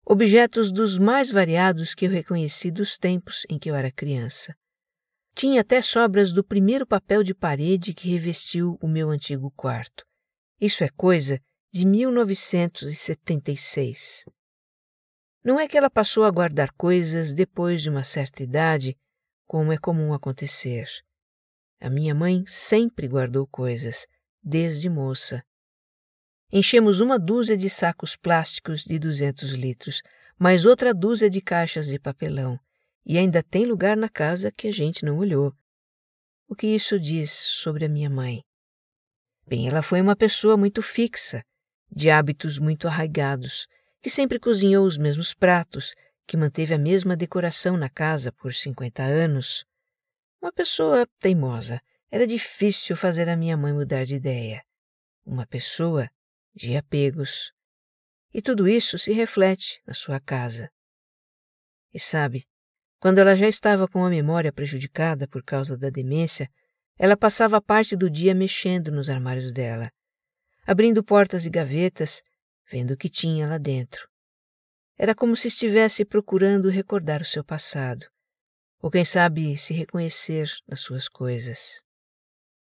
objetos 0.04 0.72
dos 0.72 0.98
mais 0.98 1.30
variados 1.30 1.94
que 1.94 2.06
eu 2.06 2.10
reconheci 2.10 2.70
dos 2.70 2.96
tempos 2.98 3.46
em 3.48 3.58
que 3.58 3.70
eu 3.70 3.74
era 3.74 3.90
criança. 3.90 4.54
Tinha 5.38 5.60
até 5.60 5.80
sobras 5.80 6.32
do 6.32 6.42
primeiro 6.42 6.84
papel 6.84 7.22
de 7.22 7.32
parede 7.32 7.94
que 7.94 8.10
revestiu 8.10 8.76
o 8.82 8.88
meu 8.88 9.08
antigo 9.08 9.52
quarto. 9.52 10.04
Isso 10.60 10.82
é 10.82 10.88
coisa 10.88 11.40
de 11.72 11.86
1976. 11.86 14.24
Não 15.44 15.60
é 15.60 15.68
que 15.68 15.78
ela 15.78 15.88
passou 15.88 16.24
a 16.24 16.30
guardar 16.32 16.72
coisas 16.72 17.34
depois 17.34 17.82
de 17.82 17.88
uma 17.88 18.02
certa 18.02 18.42
idade 18.42 18.98
como 19.46 19.72
é 19.72 19.78
comum 19.78 20.12
acontecer. 20.12 20.88
A 21.80 21.88
minha 21.88 22.16
mãe 22.16 22.44
sempre 22.44 23.06
guardou 23.06 23.46
coisas, 23.46 24.08
desde 24.42 24.90
moça. 24.90 25.44
Enchemos 26.50 26.98
uma 26.98 27.16
dúzia 27.16 27.56
de 27.56 27.70
sacos 27.70 28.16
plásticos 28.16 28.82
de 28.82 28.98
200 28.98 29.52
litros, 29.52 30.02
mais 30.36 30.64
outra 30.64 30.92
dúzia 30.92 31.30
de 31.30 31.40
caixas 31.40 31.86
de 31.86 32.00
papelão, 32.00 32.58
e 33.08 33.16
ainda 33.16 33.42
tem 33.42 33.64
lugar 33.64 33.96
na 33.96 34.10
casa 34.10 34.52
que 34.52 34.68
a 34.68 34.70
gente 34.70 35.02
não 35.02 35.16
olhou. 35.16 35.56
O 36.46 36.54
que 36.54 36.66
isso 36.66 37.00
diz 37.00 37.32
sobre 37.32 37.86
a 37.86 37.88
minha 37.88 38.10
mãe? 38.10 38.44
Bem, 39.46 39.66
ela 39.66 39.80
foi 39.80 40.02
uma 40.02 40.14
pessoa 40.14 40.58
muito 40.58 40.82
fixa, 40.82 41.42
de 41.90 42.10
hábitos 42.10 42.58
muito 42.58 42.86
arraigados, 42.86 43.66
que 44.02 44.10
sempre 44.10 44.38
cozinhou 44.38 44.86
os 44.86 44.98
mesmos 44.98 45.32
pratos, 45.32 45.94
que 46.26 46.36
manteve 46.36 46.74
a 46.74 46.78
mesma 46.78 47.16
decoração 47.16 47.78
na 47.78 47.88
casa 47.88 48.30
por 48.30 48.52
50 48.52 49.02
anos. 49.02 49.64
Uma 50.42 50.52
pessoa 50.52 51.06
teimosa. 51.18 51.80
Era 52.10 52.26
difícil 52.26 52.94
fazer 52.94 53.28
a 53.28 53.36
minha 53.36 53.56
mãe 53.56 53.72
mudar 53.72 54.04
de 54.04 54.16
ideia. 54.16 54.62
Uma 55.24 55.46
pessoa 55.46 56.10
de 56.54 56.76
apegos. 56.76 57.52
E 58.34 58.42
tudo 58.42 58.68
isso 58.68 58.98
se 58.98 59.12
reflete 59.12 59.80
na 59.86 59.94
sua 59.94 60.20
casa. 60.20 60.70
E 61.92 61.98
sabe, 61.98 62.46
quando 63.00 63.18
ela 63.18 63.36
já 63.36 63.48
estava 63.48 63.86
com 63.86 64.04
a 64.04 64.10
memória 64.10 64.52
prejudicada 64.52 65.28
por 65.28 65.42
causa 65.42 65.76
da 65.76 65.88
demência, 65.88 66.50
ela 66.98 67.16
passava 67.16 67.60
parte 67.60 67.96
do 67.96 68.10
dia 68.10 68.34
mexendo 68.34 68.90
nos 68.90 69.08
armários 69.08 69.52
dela, 69.52 69.90
abrindo 70.66 71.02
portas 71.02 71.46
e 71.46 71.50
gavetas, 71.50 72.22
vendo 72.70 72.92
o 72.92 72.96
que 72.96 73.08
tinha 73.08 73.46
lá 73.46 73.56
dentro. 73.56 74.08
Era 74.96 75.14
como 75.14 75.36
se 75.36 75.46
estivesse 75.46 76.04
procurando 76.04 76.68
recordar 76.68 77.22
o 77.22 77.24
seu 77.24 77.44
passado, 77.44 78.04
ou 78.80 78.90
quem 78.90 79.04
sabe 79.04 79.56
se 79.56 79.72
reconhecer 79.72 80.50
nas 80.66 80.80
suas 80.80 81.08
coisas. 81.08 81.82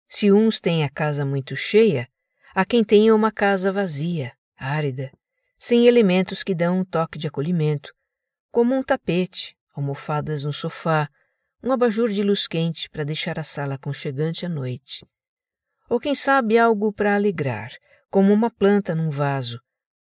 Se 0.09 0.33
uns 0.33 0.59
têm 0.59 0.85
a 0.85 0.91
casa 0.91 1.25
muito 1.25 1.55
cheia, 1.55 2.09
há 2.55 2.65
quem 2.65 2.83
tenha 2.83 3.15
uma 3.15 3.31
casa 3.31 3.71
vazia, 3.71 4.33
árida, 4.57 5.13
sem 5.57 5.87
elementos 5.87 6.43
que 6.43 6.55
dão 6.55 6.81
um 6.81 6.85
toque 6.85 7.19
de 7.19 7.29
acolhimento, 7.29 7.95
como 8.51 8.75
um 8.75 8.83
tapete, 8.83 9.57
almofadas 9.79 10.43
no 10.43 10.53
sofá, 10.53 11.09
um 11.63 11.73
abajur 11.73 12.11
de 12.11 12.23
luz 12.23 12.49
quente 12.49 12.91
para 12.91 13.05
deixar 13.05 13.39
a 13.39 13.45
sala 13.45 13.77
aconchegante 13.77 14.45
à 14.45 14.49
noite. 14.49 15.07
Ou 15.89 16.01
quem 16.01 16.15
sabe 16.15 16.59
algo 16.59 16.93
para 16.93 17.15
alegrar, 17.15 17.71
como 18.11 18.33
uma 18.33 18.51
planta 18.51 18.95
num 18.95 19.09
vaso, 19.09 19.61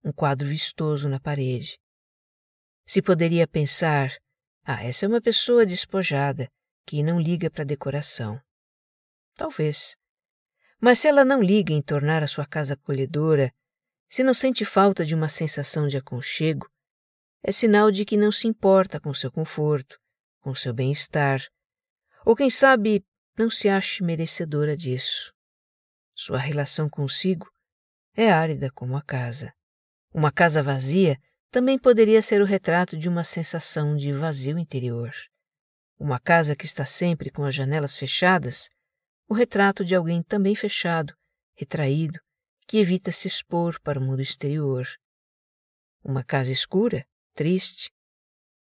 um 0.04 0.12
quadro 0.12 0.48
vistoso 0.48 1.10
na 1.10 1.20
parede, 1.20 1.78
se 2.86 3.02
poderia 3.02 3.46
pensar: 3.46 4.12
ah, 4.64 4.82
essa 4.84 5.06
é 5.06 5.08
uma 5.10 5.22
pessoa 5.22 5.66
despojada, 5.66 6.50
que 6.86 7.04
não 7.04 7.20
liga 7.20 7.50
para 7.50 7.66
decoração. 7.66 8.40
Talvez. 9.36 9.98
Mas 10.80 11.00
se 11.00 11.08
ela 11.08 11.26
não 11.26 11.42
liga 11.42 11.74
em 11.74 11.82
tornar 11.82 12.24
a 12.24 12.28
sua 12.28 12.46
casa 12.46 12.76
acolhedora, 12.76 13.52
se 14.08 14.24
não 14.24 14.34
sente 14.34 14.64
falta 14.64 15.06
de 15.06 15.14
uma 15.14 15.28
sensação 15.28 15.88
de 15.88 15.98
aconchego, 15.98 16.70
é 17.44 17.52
sinal 17.52 17.92
de 17.92 18.06
que 18.06 18.18
não 18.18 18.32
se 18.32 18.48
importa 18.48 19.00
com 19.00 19.14
seu 19.14 19.32
conforto, 19.32 20.00
com 20.42 20.54
seu 20.56 20.74
bem-estar, 20.74 21.42
ou 22.26 22.36
quem 22.36 22.50
sabe 22.50 23.06
não 23.38 23.50
se 23.50 23.70
ache 23.70 24.04
merecedora 24.04 24.76
disso. 24.76 25.34
sua 26.16 26.40
relação 26.40 26.90
consigo, 26.90 27.48
é 28.16 28.32
árida 28.32 28.72
como 28.72 28.98
a 28.98 29.02
casa. 29.02 29.54
Uma 30.12 30.32
casa 30.32 30.64
vazia 30.64 31.18
também 31.52 31.78
poderia 31.78 32.22
ser 32.22 32.42
o 32.42 32.46
retrato 32.46 32.98
de 32.98 33.08
uma 33.08 33.24
sensação 33.24 33.96
de 33.96 34.12
vazio 34.12 34.58
interior. 34.58 35.12
Uma 36.00 36.20
casa 36.20 36.56
que 36.56 36.66
está 36.66 36.86
sempre 36.86 37.30
com 37.30 37.44
as 37.44 37.54
janelas 37.54 37.96
fechadas, 37.98 38.70
o 39.28 39.34
retrato 39.34 39.86
de 39.86 39.94
alguém 39.96 40.24
também 40.24 40.56
fechado, 40.56 41.14
retraído, 41.56 42.20
que 42.68 42.78
evita 42.78 43.12
se 43.12 43.28
expor 43.28 43.80
para 43.82 44.00
o 44.00 44.02
mundo 44.02 44.22
exterior. 44.22 44.88
Uma 46.04 46.24
casa 46.24 46.52
escura, 46.52 47.06
triste, 47.38 47.92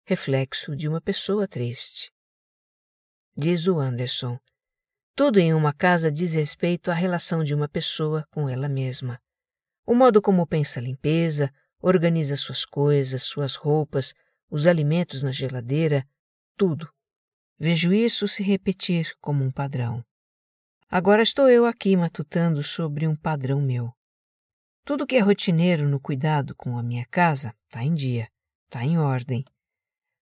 reflexo 0.07 0.75
de 0.75 0.89
uma 0.89 0.99
pessoa 0.99 1.47
triste. 1.47 2.11
Diz 3.37 3.67
o 3.67 3.79
Anderson. 3.79 4.39
Tudo 5.15 5.39
em 5.39 5.53
uma 5.53 5.75
casa 5.75 6.11
diz 6.11 6.33
respeito 6.33 6.91
à 6.91 6.95
relação 6.95 7.45
de 7.45 7.55
uma 7.55 7.69
pessoa 7.69 8.27
com 8.31 8.49
ela 8.49 8.71
mesma. 8.71 9.21
O 9.85 9.95
modo 9.95 10.23
como 10.23 10.47
pensa 10.47 10.81
a 10.81 10.83
limpeza, 10.83 11.53
organiza 11.83 12.35
suas 12.35 12.65
coisas, 12.65 13.23
suas 13.25 13.57
roupas, 13.57 14.15
os 14.49 14.67
alimentos 14.67 15.23
na 15.23 15.33
geladeira, 15.33 16.09
tudo. 16.57 16.91
Vejo 17.59 17.93
isso 17.93 18.27
se 18.27 18.43
repetir 18.43 19.15
como 19.21 19.45
um 19.45 19.53
padrão. 19.53 20.03
Agora 20.89 21.23
estou 21.23 21.47
eu 21.47 21.67
aqui 21.67 21.95
matutando 21.95 22.63
sobre 22.63 23.07
um 23.07 23.15
padrão 23.15 23.61
meu. 23.61 23.93
Tudo 24.83 25.07
que 25.07 25.17
é 25.17 25.21
rotineiro 25.21 25.91
no 25.91 26.01
cuidado 26.01 26.55
com 26.57 26.79
a 26.79 26.83
minha 26.83 27.05
casa 27.11 27.55
está 27.69 27.85
em 27.85 27.93
dia, 27.93 28.33
está 28.73 28.87
em 28.87 28.99
ordem. 28.99 29.45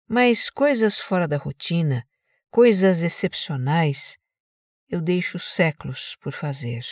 Mas 0.09 0.49
coisas 0.49 1.01
fora 1.01 1.27
da 1.27 1.37
rotina, 1.37 2.07
coisas 2.49 3.03
excepcionais, 3.03 4.17
eu 4.89 5.01
deixo 5.01 5.37
séculos 5.37 6.17
por 6.21 6.33
fazer. 6.33 6.85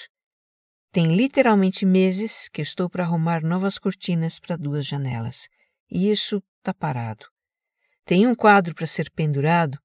Tem 0.90 1.14
literalmente 1.14 1.86
meses 1.86 2.48
que 2.48 2.60
estou 2.60 2.90
para 2.90 3.04
arrumar 3.04 3.40
novas 3.40 3.78
cortinas 3.78 4.40
para 4.40 4.56
duas 4.56 4.84
janelas, 4.84 5.48
e 5.88 6.10
isso 6.10 6.42
está 6.58 6.74
parado. 6.74 7.26
Tem 8.04 8.26
um 8.26 8.34
quadro 8.34 8.74
para 8.74 8.86
ser 8.86 9.08
pendurado, 9.12 9.78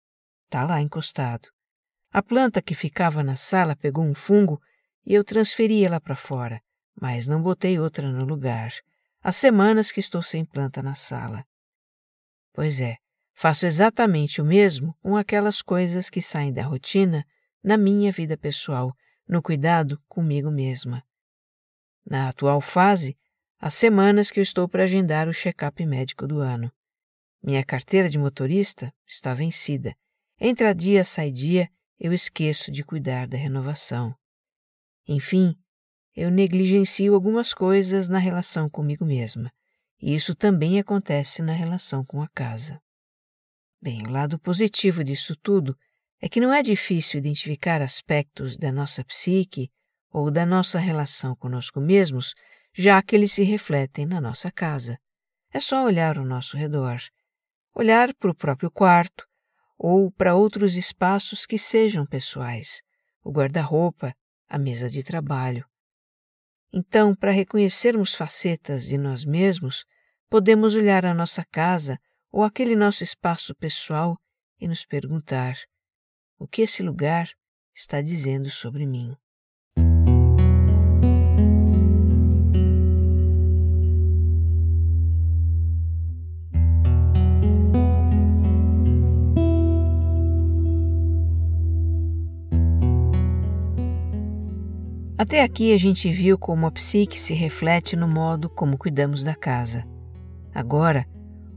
está 0.45 0.65
lá 0.65 0.81
encostado. 0.81 1.47
A 2.11 2.23
planta 2.23 2.63
que 2.63 2.73
ficava 2.73 3.21
na 3.21 3.35
sala 3.35 3.75
pegou 3.75 4.03
um 4.03 4.15
fungo 4.15 4.59
e 5.05 5.13
eu 5.13 5.23
transferi 5.23 5.85
ela 5.85 6.01
para 6.01 6.15
fora, 6.15 6.59
mas 6.99 7.27
não 7.27 7.43
botei 7.43 7.79
outra 7.79 8.11
no 8.11 8.25
lugar. 8.25 8.71
Há 9.21 9.31
semanas 9.31 9.91
que 9.91 9.99
estou 9.99 10.23
sem 10.23 10.43
planta 10.43 10.81
na 10.81 10.95
sala. 10.95 11.45
Pois 12.59 12.81
é, 12.81 12.97
faço 13.33 13.65
exatamente 13.65 14.41
o 14.41 14.45
mesmo 14.45 14.93
com 15.01 15.15
aquelas 15.15 15.61
coisas 15.61 16.09
que 16.09 16.21
saem 16.21 16.51
da 16.51 16.61
rotina 16.61 17.25
na 17.63 17.77
minha 17.77 18.11
vida 18.11 18.35
pessoal 18.35 18.93
no 19.25 19.41
cuidado 19.41 19.97
comigo 20.09 20.51
mesma. 20.51 21.01
Na 22.05 22.27
atual 22.27 22.59
fase, 22.59 23.17
há 23.57 23.69
semanas 23.69 24.29
que 24.29 24.41
eu 24.41 24.43
estou 24.43 24.67
para 24.67 24.83
agendar 24.83 25.29
o 25.29 25.33
check-up 25.33 25.85
médico 25.85 26.27
do 26.27 26.39
ano. 26.39 26.69
Minha 27.41 27.63
carteira 27.63 28.09
de 28.09 28.19
motorista 28.19 28.93
está 29.07 29.33
vencida. 29.33 29.95
Entra 30.37 30.75
dia, 30.75 31.05
sai 31.05 31.31
dia, 31.31 31.69
eu 31.97 32.11
esqueço 32.11 32.73
de 32.73 32.83
cuidar 32.83 33.25
da 33.25 33.37
renovação. 33.37 34.13
Enfim, 35.07 35.55
eu 36.13 36.29
negligencio 36.29 37.15
algumas 37.15 37.53
coisas 37.53 38.09
na 38.09 38.19
relação 38.19 38.69
comigo 38.69 39.05
mesma, 39.05 39.49
e 40.01 40.15
isso 40.15 40.33
também 40.33 40.79
acontece 40.79 41.41
na 41.41 41.53
relação 41.53 42.05
com 42.05 42.21
a 42.21 42.27
casa. 42.29 42.81
Bem, 43.81 44.03
o 44.05 44.09
lado 44.09 44.37
positivo 44.39 45.03
disso 45.03 45.35
tudo 45.35 45.77
é 46.21 46.27
que 46.27 46.41
não 46.41 46.53
é 46.53 46.61
difícil 46.61 47.17
identificar 47.17 47.81
aspectos 47.81 48.57
da 48.57 48.71
nossa 48.71 49.03
psique 49.05 49.71
ou 50.11 50.29
da 50.29 50.45
nossa 50.45 50.79
relação 50.79 51.35
conosco 51.35 51.79
mesmos, 51.79 52.33
já 52.73 53.01
que 53.01 53.15
eles 53.15 53.31
se 53.31 53.43
refletem 53.43 54.05
na 54.05 54.19
nossa 54.19 54.51
casa. 54.51 54.97
É 55.51 55.59
só 55.59 55.85
olhar 55.85 56.17
ao 56.17 56.25
nosso 56.25 56.57
redor, 56.57 56.99
olhar 57.73 58.13
para 58.15 58.31
o 58.31 58.35
próprio 58.35 58.69
quarto 58.69 59.27
ou 59.77 60.11
para 60.11 60.35
outros 60.35 60.75
espaços 60.75 61.45
que 61.45 61.57
sejam 61.57 62.05
pessoais, 62.05 62.81
o 63.23 63.31
guarda-roupa, 63.31 64.13
a 64.47 64.57
mesa 64.57 64.89
de 64.89 65.03
trabalho. 65.03 65.68
Então, 66.71 67.15
para 67.15 67.31
reconhecermos 67.31 68.13
facetas 68.13 68.85
de 68.85 68.97
nós 68.97 69.25
mesmos, 69.25 69.85
podemos 70.29 70.75
olhar 70.75 71.05
a 71.05 71.13
nossa 71.13 71.43
casa 71.45 71.99
ou 72.31 72.43
aquele 72.43 72.75
nosso 72.75 73.03
espaço 73.03 73.55
pessoal 73.55 74.17
e 74.59 74.67
nos 74.67 74.85
perguntar: 74.85 75.55
o 76.37 76.47
que 76.47 76.61
esse 76.61 76.83
lugar 76.83 77.29
está 77.73 78.01
dizendo 78.01 78.49
sobre 78.49 78.85
mim. 78.85 79.15
Até 95.19 95.43
aqui 95.43 95.73
a 95.73 95.77
gente 95.77 96.09
viu 96.09 96.37
como 96.37 96.65
a 96.65 96.71
psique 96.71 97.19
se 97.19 97.33
reflete 97.33 97.97
no 97.97 98.07
modo 98.07 98.49
como 98.49 98.77
cuidamos 98.77 99.21
da 99.21 99.35
casa. 99.35 99.85
Agora, 100.55 101.05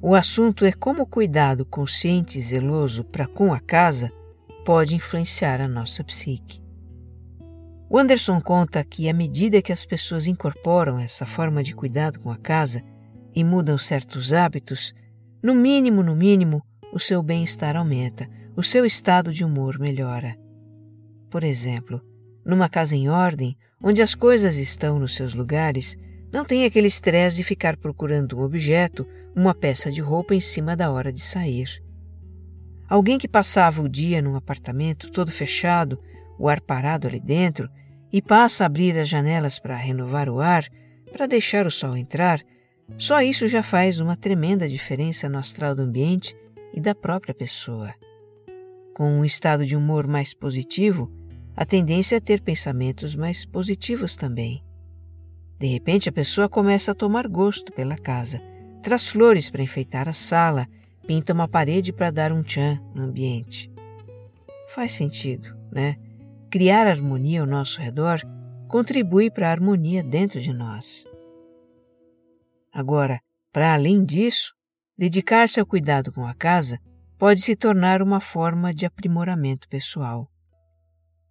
o 0.00 0.16
assunto 0.16 0.64
é 0.64 0.72
como 0.72 1.04
o 1.04 1.06
cuidado 1.06 1.64
consciente 1.64 2.40
e 2.40 2.42
zeloso 2.42 3.04
para 3.04 3.24
com 3.24 3.54
a 3.54 3.60
casa 3.60 4.10
pode 4.64 4.96
influenciar 4.96 5.60
a 5.60 5.68
nossa 5.68 6.02
psique. 6.02 6.60
O 7.88 7.96
Anderson 7.96 8.40
conta 8.40 8.82
que, 8.82 9.08
à 9.08 9.14
medida 9.14 9.62
que 9.62 9.70
as 9.70 9.86
pessoas 9.86 10.26
incorporam 10.26 10.98
essa 10.98 11.24
forma 11.24 11.62
de 11.62 11.72
cuidado 11.72 12.18
com 12.18 12.32
a 12.32 12.36
casa 12.36 12.82
e 13.32 13.44
mudam 13.44 13.78
certos 13.78 14.32
hábitos, 14.32 14.92
no 15.40 15.54
mínimo, 15.54 16.02
no 16.02 16.16
mínimo, 16.16 16.64
o 16.92 16.98
seu 16.98 17.22
bem-estar 17.22 17.76
aumenta, 17.76 18.28
o 18.56 18.62
seu 18.64 18.84
estado 18.84 19.32
de 19.32 19.44
humor 19.44 19.78
melhora. 19.78 20.36
Por 21.30 21.44
exemplo, 21.44 22.02
numa 22.44 22.68
casa 22.68 22.96
em 22.96 23.08
ordem, 23.08 23.56
onde 23.82 24.00
as 24.00 24.14
coisas 24.14 24.56
estão 24.56 24.98
nos 24.98 25.14
seus 25.14 25.34
lugares, 25.34 25.96
não 26.32 26.44
tem 26.44 26.64
aquele 26.64 26.86
estresse 26.86 27.36
de 27.36 27.44
ficar 27.44 27.76
procurando 27.76 28.38
um 28.38 28.42
objeto, 28.42 29.06
uma 29.34 29.54
peça 29.54 29.90
de 29.90 30.00
roupa 30.00 30.34
em 30.34 30.40
cima 30.40 30.74
da 30.74 30.90
hora 30.90 31.12
de 31.12 31.20
sair. 31.20 31.82
Alguém 32.88 33.18
que 33.18 33.28
passava 33.28 33.82
o 33.82 33.88
dia 33.88 34.22
num 34.22 34.36
apartamento 34.36 35.10
todo 35.10 35.30
fechado, 35.30 35.98
o 36.38 36.48
ar 36.48 36.60
parado 36.60 37.06
ali 37.06 37.20
dentro, 37.20 37.68
e 38.12 38.20
passa 38.20 38.64
a 38.64 38.66
abrir 38.66 38.98
as 38.98 39.08
janelas 39.08 39.58
para 39.58 39.76
renovar 39.76 40.28
o 40.28 40.40
ar, 40.40 40.66
para 41.10 41.26
deixar 41.26 41.66
o 41.66 41.70
sol 41.70 41.96
entrar, 41.96 42.42
só 42.98 43.22
isso 43.22 43.46
já 43.46 43.62
faz 43.62 44.00
uma 44.00 44.16
tremenda 44.16 44.68
diferença 44.68 45.28
no 45.28 45.38
astral 45.38 45.74
do 45.74 45.82
ambiente 45.82 46.36
e 46.74 46.80
da 46.80 46.94
própria 46.94 47.34
pessoa. 47.34 47.94
Com 48.94 49.20
um 49.20 49.24
estado 49.24 49.64
de 49.64 49.74
humor 49.74 50.06
mais 50.06 50.34
positivo, 50.34 51.10
a 51.56 51.64
tendência 51.64 52.16
é 52.16 52.20
ter 52.20 52.40
pensamentos 52.40 53.14
mais 53.14 53.44
positivos 53.44 54.16
também. 54.16 54.64
De 55.58 55.66
repente, 55.66 56.08
a 56.08 56.12
pessoa 56.12 56.48
começa 56.48 56.92
a 56.92 56.94
tomar 56.94 57.28
gosto 57.28 57.72
pela 57.72 57.96
casa, 57.96 58.42
traz 58.82 59.06
flores 59.06 59.48
para 59.50 59.62
enfeitar 59.62 60.08
a 60.08 60.12
sala 60.12 60.66
pinta 61.06 61.32
uma 61.32 61.48
parede 61.48 61.92
para 61.92 62.10
dar 62.10 62.32
um 62.32 62.42
tchan 62.42 62.80
no 62.94 63.02
ambiente. 63.02 63.70
Faz 64.68 64.92
sentido, 64.92 65.56
né? 65.70 65.96
Criar 66.50 66.86
harmonia 66.86 67.40
ao 67.40 67.46
nosso 67.46 67.80
redor 67.80 68.20
contribui 68.68 69.30
para 69.30 69.48
a 69.48 69.50
harmonia 69.50 70.02
dentro 70.02 70.40
de 70.40 70.52
nós. 70.52 71.06
Agora, 72.72 73.20
para 73.52 73.74
além 73.74 74.04
disso, 74.04 74.54
dedicar-se 74.96 75.60
ao 75.60 75.66
cuidado 75.66 76.10
com 76.12 76.26
a 76.26 76.34
casa 76.34 76.78
pode 77.18 77.42
se 77.42 77.54
tornar 77.54 78.00
uma 78.00 78.20
forma 78.20 78.72
de 78.72 78.86
aprimoramento 78.86 79.68
pessoal. 79.68 80.31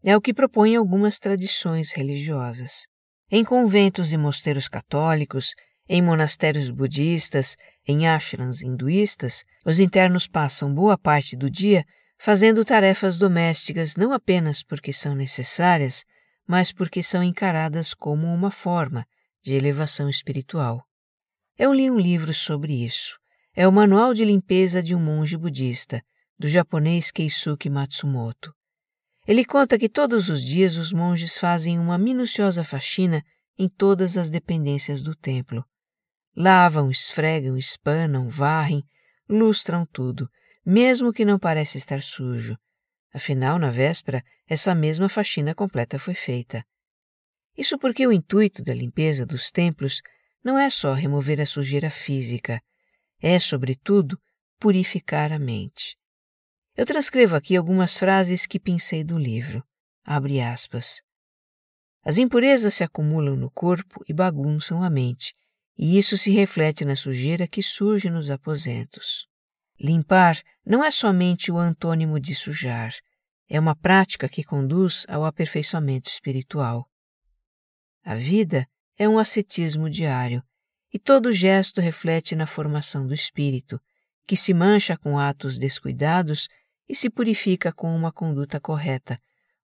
É 0.03 0.17
o 0.17 0.21
que 0.21 0.33
propõem 0.33 0.75
algumas 0.75 1.19
tradições 1.19 1.91
religiosas. 1.91 2.87
Em 3.29 3.43
conventos 3.43 4.11
e 4.11 4.17
mosteiros 4.17 4.67
católicos, 4.67 5.53
em 5.87 6.01
monastérios 6.01 6.69
budistas, 6.69 7.55
em 7.87 8.07
ashrams 8.07 8.61
hinduístas, 8.61 9.43
os 9.65 9.79
internos 9.79 10.27
passam 10.27 10.73
boa 10.73 10.97
parte 10.97 11.35
do 11.35 11.49
dia 11.49 11.85
fazendo 12.17 12.63
tarefas 12.63 13.17
domésticas 13.17 13.95
não 13.95 14.13
apenas 14.13 14.61
porque 14.61 14.93
são 14.93 15.15
necessárias, 15.15 16.03
mas 16.47 16.71
porque 16.71 17.01
são 17.01 17.23
encaradas 17.23 17.93
como 17.93 18.27
uma 18.27 18.51
forma 18.51 19.05
de 19.43 19.53
elevação 19.53 20.07
espiritual. 20.07 20.83
Eu 21.57 21.73
li 21.73 21.89
um 21.89 21.99
livro 21.99 22.33
sobre 22.33 22.85
isso. 22.85 23.17
É 23.55 23.67
o 23.67 23.71
Manual 23.71 24.13
de 24.13 24.23
Limpeza 24.23 24.83
de 24.83 24.93
um 24.93 24.99
Monge 24.99 25.35
Budista, 25.35 26.01
do 26.37 26.47
japonês 26.47 27.11
Keisuke 27.11 27.69
Matsumoto. 27.69 28.53
Ele 29.31 29.45
conta 29.45 29.79
que 29.79 29.87
todos 29.87 30.27
os 30.27 30.43
dias 30.43 30.75
os 30.75 30.91
monges 30.91 31.37
fazem 31.37 31.79
uma 31.79 31.97
minuciosa 31.97 32.65
faxina 32.65 33.23
em 33.57 33.69
todas 33.69 34.17
as 34.17 34.29
dependências 34.29 35.01
do 35.01 35.15
templo. 35.15 35.63
Lavam, 36.35 36.91
esfregam, 36.91 37.57
espanam, 37.57 38.27
varrem, 38.27 38.83
lustram 39.29 39.85
tudo, 39.85 40.29
mesmo 40.65 41.13
que 41.13 41.23
não 41.23 41.39
pareça 41.39 41.77
estar 41.77 42.01
sujo. 42.01 42.57
Afinal, 43.13 43.57
na 43.57 43.71
véspera, 43.71 44.21
essa 44.45 44.75
mesma 44.75 45.07
faxina 45.07 45.55
completa 45.55 45.97
foi 45.97 46.13
feita. 46.13 46.65
Isso 47.57 47.79
porque 47.79 48.05
o 48.05 48.11
intuito 48.11 48.61
da 48.61 48.73
limpeza 48.73 49.25
dos 49.25 49.49
templos 49.49 50.01
não 50.43 50.59
é 50.59 50.69
só 50.69 50.91
remover 50.91 51.39
a 51.39 51.45
sujeira 51.45 51.89
física, 51.89 52.61
é, 53.21 53.39
sobretudo, 53.39 54.19
purificar 54.59 55.31
a 55.31 55.39
mente. 55.39 55.95
Eu 56.75 56.85
transcrevo 56.85 57.35
aqui 57.35 57.55
algumas 57.55 57.97
frases 57.97 58.45
que 58.45 58.59
pensei 58.59 59.03
do 59.03 59.17
livro. 59.17 59.63
Abre 60.05 60.39
aspas. 60.39 61.01
As 62.03 62.17
impurezas 62.17 62.73
se 62.73 62.83
acumulam 62.83 63.35
no 63.35 63.51
corpo 63.51 64.03
e 64.07 64.13
bagunçam 64.13 64.81
a 64.81 64.89
mente, 64.89 65.35
e 65.77 65.97
isso 65.97 66.17
se 66.17 66.31
reflete 66.31 66.85
na 66.85 66.95
sujeira 66.95 67.47
que 67.47 67.61
surge 67.61 68.09
nos 68.09 68.29
aposentos. 68.29 69.27
Limpar 69.79 70.41
não 70.65 70.83
é 70.83 70.89
somente 70.89 71.51
o 71.51 71.57
antônimo 71.57 72.19
de 72.19 72.33
sujar, 72.33 72.93
é 73.49 73.59
uma 73.59 73.75
prática 73.75 74.29
que 74.29 74.43
conduz 74.43 75.05
ao 75.09 75.25
aperfeiçoamento 75.25 76.09
espiritual. 76.09 76.89
A 78.03 78.15
vida 78.15 78.65
é 78.97 79.09
um 79.09 79.19
ascetismo 79.19 79.89
diário, 79.89 80.41
e 80.93 80.97
todo 80.97 81.33
gesto 81.33 81.81
reflete 81.81 82.35
na 82.35 82.45
formação 82.45 83.05
do 83.05 83.13
espírito, 83.13 83.79
que 84.25 84.37
se 84.37 84.53
mancha 84.53 84.97
com 84.97 85.19
atos 85.19 85.59
descuidados 85.59 86.47
e 86.87 86.95
se 86.95 87.09
purifica 87.09 87.71
com 87.71 87.95
uma 87.95 88.11
conduta 88.11 88.59
correta, 88.59 89.19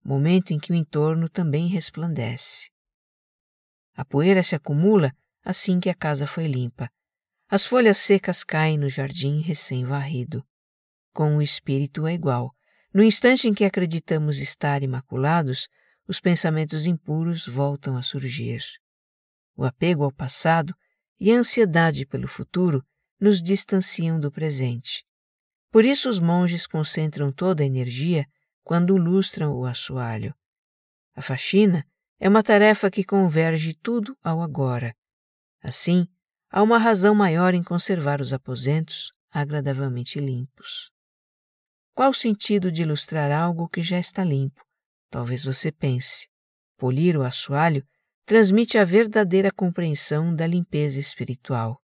momento 0.03 0.51
em 0.51 0.59
que 0.59 0.71
o 0.71 0.75
entorno 0.75 1.27
também 1.27 1.67
resplandece. 1.67 2.69
A 3.95 4.03
poeira 4.03 4.43
se 4.43 4.55
acumula 4.55 5.11
assim 5.43 5.79
que 5.79 5.89
a 5.89 5.95
casa 5.95 6.27
foi 6.27 6.47
limpa. 6.47 6.89
As 7.47 7.65
folhas 7.65 7.99
secas 7.99 8.43
caem 8.43 8.77
no 8.77 8.89
jardim 8.89 9.41
recém-varrido. 9.41 10.43
Com 11.13 11.37
o 11.37 11.41
espírito 11.41 12.05
é 12.07 12.13
igual. 12.13 12.53
No 12.93 13.03
instante 13.03 13.47
em 13.47 13.53
que 13.53 13.63
acreditamos 13.63 14.39
estar 14.39 14.83
imaculados, 14.83 15.67
os 16.07 16.19
pensamentos 16.19 16.85
impuros 16.85 17.47
voltam 17.47 17.95
a 17.97 18.01
surgir. 18.01 18.61
O 19.55 19.63
apego 19.63 20.03
ao 20.03 20.11
passado 20.11 20.75
e 21.19 21.31
a 21.31 21.35
ansiedade 21.35 22.05
pelo 22.05 22.27
futuro 22.27 22.83
nos 23.19 23.41
distanciam 23.41 24.19
do 24.19 24.31
presente. 24.31 25.05
Por 25.75 25.83
isso, 25.83 26.09
os 26.09 26.21
monges 26.21 26.65
concentram 26.65 27.33
toda 27.33 27.61
a 27.61 27.65
energia 27.65 28.25
quando 28.63 28.95
lustram 28.95 29.53
o 29.53 29.65
assoalho. 29.65 30.33
A 31.13 31.21
faxina 31.21 31.85
é 32.17 32.29
uma 32.29 32.41
tarefa 32.41 32.89
que 32.89 33.03
converge 33.03 33.73
tudo 33.83 34.17
ao 34.23 34.41
agora. 34.41 34.95
Assim, 35.61 36.07
há 36.49 36.63
uma 36.63 36.77
razão 36.77 37.13
maior 37.13 37.53
em 37.53 37.61
conservar 37.61 38.21
os 38.21 38.31
aposentos 38.31 39.11
agradavelmente 39.29 40.17
limpos. 40.17 40.89
Qual 41.93 42.11
o 42.11 42.13
sentido 42.13 42.71
de 42.71 42.83
ilustrar 42.83 43.29
algo 43.29 43.67
que 43.67 43.83
já 43.83 43.99
está 43.99 44.23
limpo? 44.23 44.63
Talvez 45.09 45.43
você 45.43 45.73
pense. 45.73 46.29
Polir 46.77 47.17
o 47.17 47.23
assoalho 47.23 47.85
transmite 48.25 48.77
a 48.77 48.85
verdadeira 48.85 49.51
compreensão 49.51 50.33
da 50.33 50.47
limpeza 50.47 51.01
espiritual. 51.01 51.81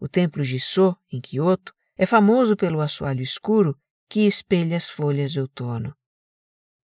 O 0.00 0.08
templo 0.08 0.42
Jissô, 0.42 0.96
em 1.12 1.20
Kyoto, 1.20 1.74
é 2.02 2.06
famoso 2.06 2.56
pelo 2.56 2.80
assoalho 2.80 3.22
escuro 3.22 3.78
que 4.08 4.26
espelha 4.26 4.76
as 4.76 4.88
folhas 4.88 5.30
de 5.30 5.38
outono. 5.38 5.96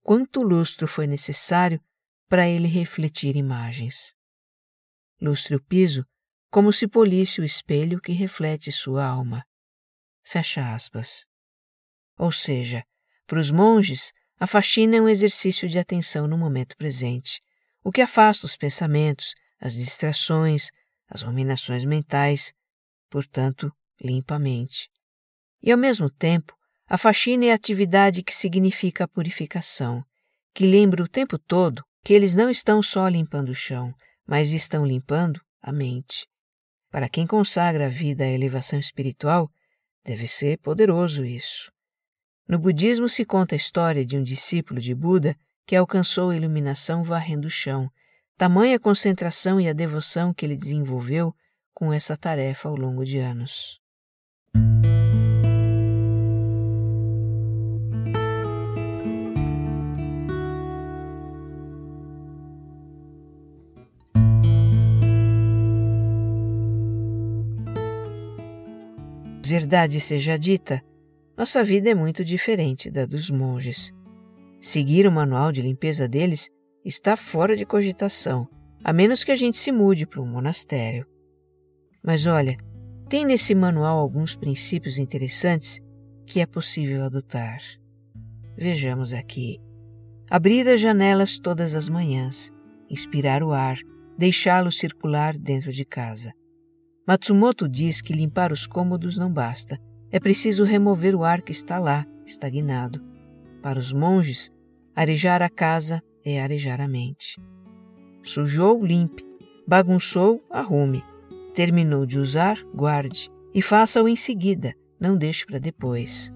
Quanto 0.00 0.44
lustro 0.44 0.86
foi 0.86 1.08
necessário 1.08 1.80
para 2.28 2.48
ele 2.48 2.68
refletir 2.68 3.34
imagens? 3.34 4.14
Lustre 5.20 5.56
o 5.56 5.60
piso 5.60 6.06
como 6.48 6.72
se 6.72 6.86
polisse 6.86 7.40
o 7.40 7.44
espelho 7.44 8.00
que 8.00 8.12
reflete 8.12 8.70
sua 8.70 9.04
alma. 9.04 9.44
Fecha 10.22 10.72
aspas. 10.72 11.26
Ou 12.16 12.30
seja, 12.30 12.84
para 13.26 13.40
os 13.40 13.50
monges, 13.50 14.12
a 14.38 14.46
faxina 14.46 14.98
é 14.98 15.02
um 15.02 15.08
exercício 15.08 15.68
de 15.68 15.80
atenção 15.80 16.28
no 16.28 16.38
momento 16.38 16.76
presente, 16.76 17.42
o 17.82 17.90
que 17.90 18.02
afasta 18.02 18.46
os 18.46 18.56
pensamentos, 18.56 19.34
as 19.58 19.74
distrações, 19.74 20.70
as 21.08 21.22
ruminações 21.22 21.84
mentais, 21.84 22.52
portanto, 23.10 23.72
limpa 24.00 24.36
a 24.36 24.38
mente. 24.38 24.88
E 25.62 25.72
ao 25.72 25.78
mesmo 25.78 26.08
tempo, 26.08 26.56
a 26.86 26.96
faxina 26.96 27.46
é 27.46 27.52
a 27.52 27.54
atividade 27.54 28.22
que 28.22 28.34
significa 28.34 29.04
a 29.04 29.08
purificação, 29.08 30.04
que 30.54 30.66
lembra 30.66 31.02
o 31.02 31.08
tempo 31.08 31.38
todo 31.38 31.84
que 32.02 32.14
eles 32.14 32.34
não 32.34 32.48
estão 32.48 32.82
só 32.82 33.06
limpando 33.08 33.50
o 33.50 33.54
chão, 33.54 33.94
mas 34.26 34.52
estão 34.52 34.86
limpando 34.86 35.40
a 35.60 35.72
mente. 35.72 36.26
Para 36.90 37.08
quem 37.08 37.26
consagra 37.26 37.86
a 37.86 37.90
vida 37.90 38.24
à 38.24 38.28
elevação 38.28 38.78
espiritual, 38.78 39.50
deve 40.04 40.26
ser 40.26 40.58
poderoso 40.58 41.24
isso. 41.24 41.70
No 42.48 42.58
budismo 42.58 43.08
se 43.08 43.26
conta 43.26 43.54
a 43.54 43.56
história 43.56 44.06
de 44.06 44.16
um 44.16 44.22
discípulo 44.22 44.80
de 44.80 44.94
Buda 44.94 45.36
que 45.66 45.76
alcançou 45.76 46.30
a 46.30 46.36
iluminação 46.36 47.04
varrendo 47.04 47.46
o 47.46 47.50
chão, 47.50 47.90
tamanha 48.38 48.80
concentração 48.80 49.60
e 49.60 49.68
a 49.68 49.74
devoção 49.74 50.32
que 50.32 50.46
ele 50.46 50.56
desenvolveu 50.56 51.34
com 51.74 51.92
essa 51.92 52.16
tarefa 52.16 52.70
ao 52.70 52.76
longo 52.76 53.04
de 53.04 53.18
anos. 53.18 53.78
Verdade 69.48 69.98
seja 69.98 70.38
dita, 70.38 70.82
nossa 71.34 71.64
vida 71.64 71.88
é 71.88 71.94
muito 71.94 72.22
diferente 72.22 72.90
da 72.90 73.06
dos 73.06 73.30
monges. 73.30 73.94
Seguir 74.60 75.06
o 75.06 75.10
manual 75.10 75.50
de 75.50 75.62
limpeza 75.62 76.06
deles 76.06 76.50
está 76.84 77.16
fora 77.16 77.56
de 77.56 77.64
cogitação, 77.64 78.46
a 78.84 78.92
menos 78.92 79.24
que 79.24 79.32
a 79.32 79.36
gente 79.36 79.56
se 79.56 79.72
mude 79.72 80.06
para 80.06 80.20
um 80.20 80.26
monastério. 80.26 81.06
Mas 82.04 82.26
olha, 82.26 82.58
tem 83.08 83.24
nesse 83.24 83.54
manual 83.54 83.98
alguns 83.98 84.36
princípios 84.36 84.98
interessantes 84.98 85.80
que 86.26 86.42
é 86.42 86.46
possível 86.46 87.02
adotar. 87.02 87.58
Vejamos 88.54 89.14
aqui. 89.14 89.58
Abrir 90.28 90.68
as 90.68 90.78
janelas 90.78 91.38
todas 91.38 91.74
as 91.74 91.88
manhãs, 91.88 92.52
inspirar 92.90 93.42
o 93.42 93.52
ar, 93.52 93.78
deixá-lo 94.18 94.70
circular 94.70 95.38
dentro 95.38 95.72
de 95.72 95.86
casa. 95.86 96.34
Matsumoto 97.08 97.66
diz 97.66 98.02
que 98.02 98.12
limpar 98.12 98.52
os 98.52 98.66
cômodos 98.66 99.16
não 99.16 99.32
basta. 99.32 99.80
É 100.10 100.20
preciso 100.20 100.62
remover 100.62 101.14
o 101.14 101.24
ar 101.24 101.40
que 101.40 101.52
está 101.52 101.78
lá, 101.78 102.04
estagnado. 102.26 103.02
Para 103.62 103.78
os 103.78 103.94
monges, 103.94 104.50
arejar 104.94 105.40
a 105.40 105.48
casa 105.48 106.02
é 106.22 106.38
arejar 106.38 106.82
a 106.82 106.86
mente. 106.86 107.40
Sujou, 108.22 108.84
limpe. 108.84 109.24
Bagunçou, 109.66 110.44
arrume. 110.50 111.02
Terminou 111.54 112.04
de 112.04 112.18
usar, 112.18 112.62
guarde. 112.74 113.30
E 113.54 113.62
faça-o 113.62 114.06
em 114.06 114.14
seguida, 114.14 114.74
não 115.00 115.16
deixe 115.16 115.46
para 115.46 115.58
depois. 115.58 116.30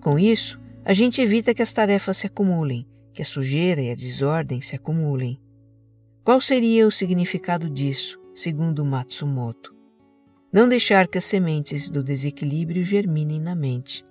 Com 0.00 0.18
isso, 0.18 0.58
a 0.82 0.94
gente 0.94 1.20
evita 1.20 1.52
que 1.52 1.60
as 1.60 1.74
tarefas 1.74 2.16
se 2.16 2.26
acumulem, 2.26 2.88
que 3.12 3.20
a 3.20 3.26
sujeira 3.26 3.82
e 3.82 3.90
a 3.90 3.94
desordem 3.94 4.62
se 4.62 4.76
acumulem. 4.76 5.38
Qual 6.24 6.40
seria 6.40 6.86
o 6.86 6.90
significado 6.90 7.68
disso, 7.68 8.18
segundo 8.34 8.82
Matsumoto? 8.82 9.75
Não 10.52 10.68
deixar 10.68 11.08
que 11.08 11.18
as 11.18 11.24
sementes 11.24 11.90
do 11.90 12.02
desequilíbrio 12.02 12.84
germinem 12.84 13.40
na 13.40 13.54
mente. 13.54 14.04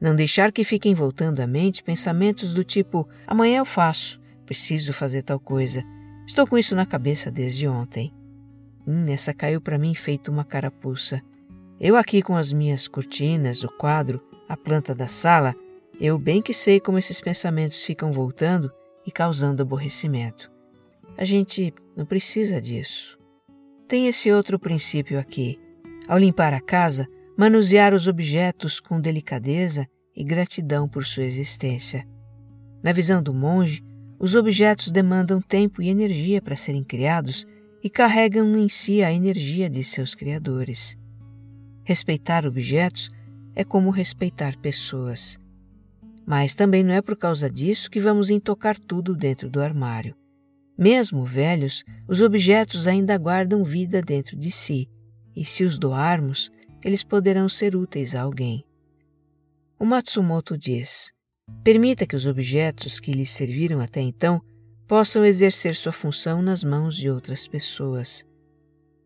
Não 0.00 0.14
deixar 0.14 0.52
que 0.52 0.64
fiquem 0.64 0.94
voltando 0.94 1.40
à 1.40 1.46
mente 1.46 1.82
pensamentos 1.82 2.52
do 2.52 2.62
tipo: 2.62 3.08
amanhã 3.26 3.58
eu 3.58 3.64
faço, 3.64 4.20
preciso 4.44 4.92
fazer 4.92 5.22
tal 5.22 5.40
coisa, 5.40 5.82
estou 6.26 6.46
com 6.46 6.58
isso 6.58 6.74
na 6.74 6.84
cabeça 6.84 7.30
desde 7.30 7.66
ontem. 7.66 8.12
Hum, 8.86 9.06
essa 9.08 9.32
caiu 9.32 9.60
para 9.60 9.78
mim 9.78 9.94
feito 9.94 10.30
uma 10.30 10.44
carapuça. 10.44 11.22
Eu 11.80 11.96
aqui 11.96 12.20
com 12.20 12.36
as 12.36 12.52
minhas 12.52 12.86
cortinas, 12.86 13.64
o 13.64 13.68
quadro, 13.68 14.20
a 14.48 14.56
planta 14.56 14.94
da 14.94 15.06
sala, 15.06 15.54
eu 16.00 16.18
bem 16.18 16.42
que 16.42 16.52
sei 16.52 16.80
como 16.80 16.98
esses 16.98 17.20
pensamentos 17.20 17.82
ficam 17.82 18.12
voltando 18.12 18.72
e 19.06 19.10
causando 19.10 19.62
aborrecimento. 19.62 20.50
A 21.16 21.24
gente 21.24 21.72
não 21.96 22.04
precisa 22.04 22.60
disso. 22.60 23.18
Tem 23.92 24.06
esse 24.06 24.32
outro 24.32 24.58
princípio 24.58 25.18
aqui. 25.18 25.60
Ao 26.08 26.16
limpar 26.16 26.54
a 26.54 26.62
casa, 26.62 27.06
manusear 27.36 27.92
os 27.92 28.06
objetos 28.06 28.80
com 28.80 28.98
delicadeza 28.98 29.86
e 30.16 30.24
gratidão 30.24 30.88
por 30.88 31.04
sua 31.04 31.24
existência. 31.24 32.08
Na 32.82 32.90
visão 32.90 33.22
do 33.22 33.34
monge, 33.34 33.84
os 34.18 34.34
objetos 34.34 34.90
demandam 34.90 35.42
tempo 35.42 35.82
e 35.82 35.90
energia 35.90 36.40
para 36.40 36.56
serem 36.56 36.82
criados 36.82 37.46
e 37.84 37.90
carregam 37.90 38.56
em 38.56 38.66
si 38.66 39.02
a 39.02 39.12
energia 39.12 39.68
de 39.68 39.84
seus 39.84 40.14
criadores. 40.14 40.96
Respeitar 41.84 42.46
objetos 42.46 43.10
é 43.54 43.62
como 43.62 43.90
respeitar 43.90 44.56
pessoas. 44.56 45.38
Mas 46.24 46.54
também 46.54 46.82
não 46.82 46.94
é 46.94 47.02
por 47.02 47.14
causa 47.14 47.50
disso 47.50 47.90
que 47.90 48.00
vamos 48.00 48.30
intocar 48.30 48.78
tudo 48.78 49.14
dentro 49.14 49.50
do 49.50 49.60
armário. 49.60 50.16
Mesmo 50.82 51.24
velhos, 51.24 51.84
os 52.08 52.20
objetos 52.20 52.88
ainda 52.88 53.16
guardam 53.16 53.62
vida 53.62 54.02
dentro 54.02 54.36
de 54.36 54.50
si 54.50 54.90
e 55.36 55.44
se 55.44 55.62
os 55.62 55.78
doarmos, 55.78 56.50
eles 56.84 57.04
poderão 57.04 57.48
ser 57.48 57.76
úteis 57.76 58.16
a 58.16 58.22
alguém. 58.22 58.64
O 59.78 59.84
Matsumoto 59.84 60.58
diz: 60.58 61.12
permita 61.62 62.04
que 62.04 62.16
os 62.16 62.26
objetos 62.26 62.98
que 62.98 63.12
lhe 63.12 63.24
serviram 63.24 63.80
até 63.80 64.00
então 64.00 64.42
possam 64.88 65.24
exercer 65.24 65.76
sua 65.76 65.92
função 65.92 66.42
nas 66.42 66.64
mãos 66.64 66.96
de 66.96 67.08
outras 67.08 67.46
pessoas. 67.46 68.24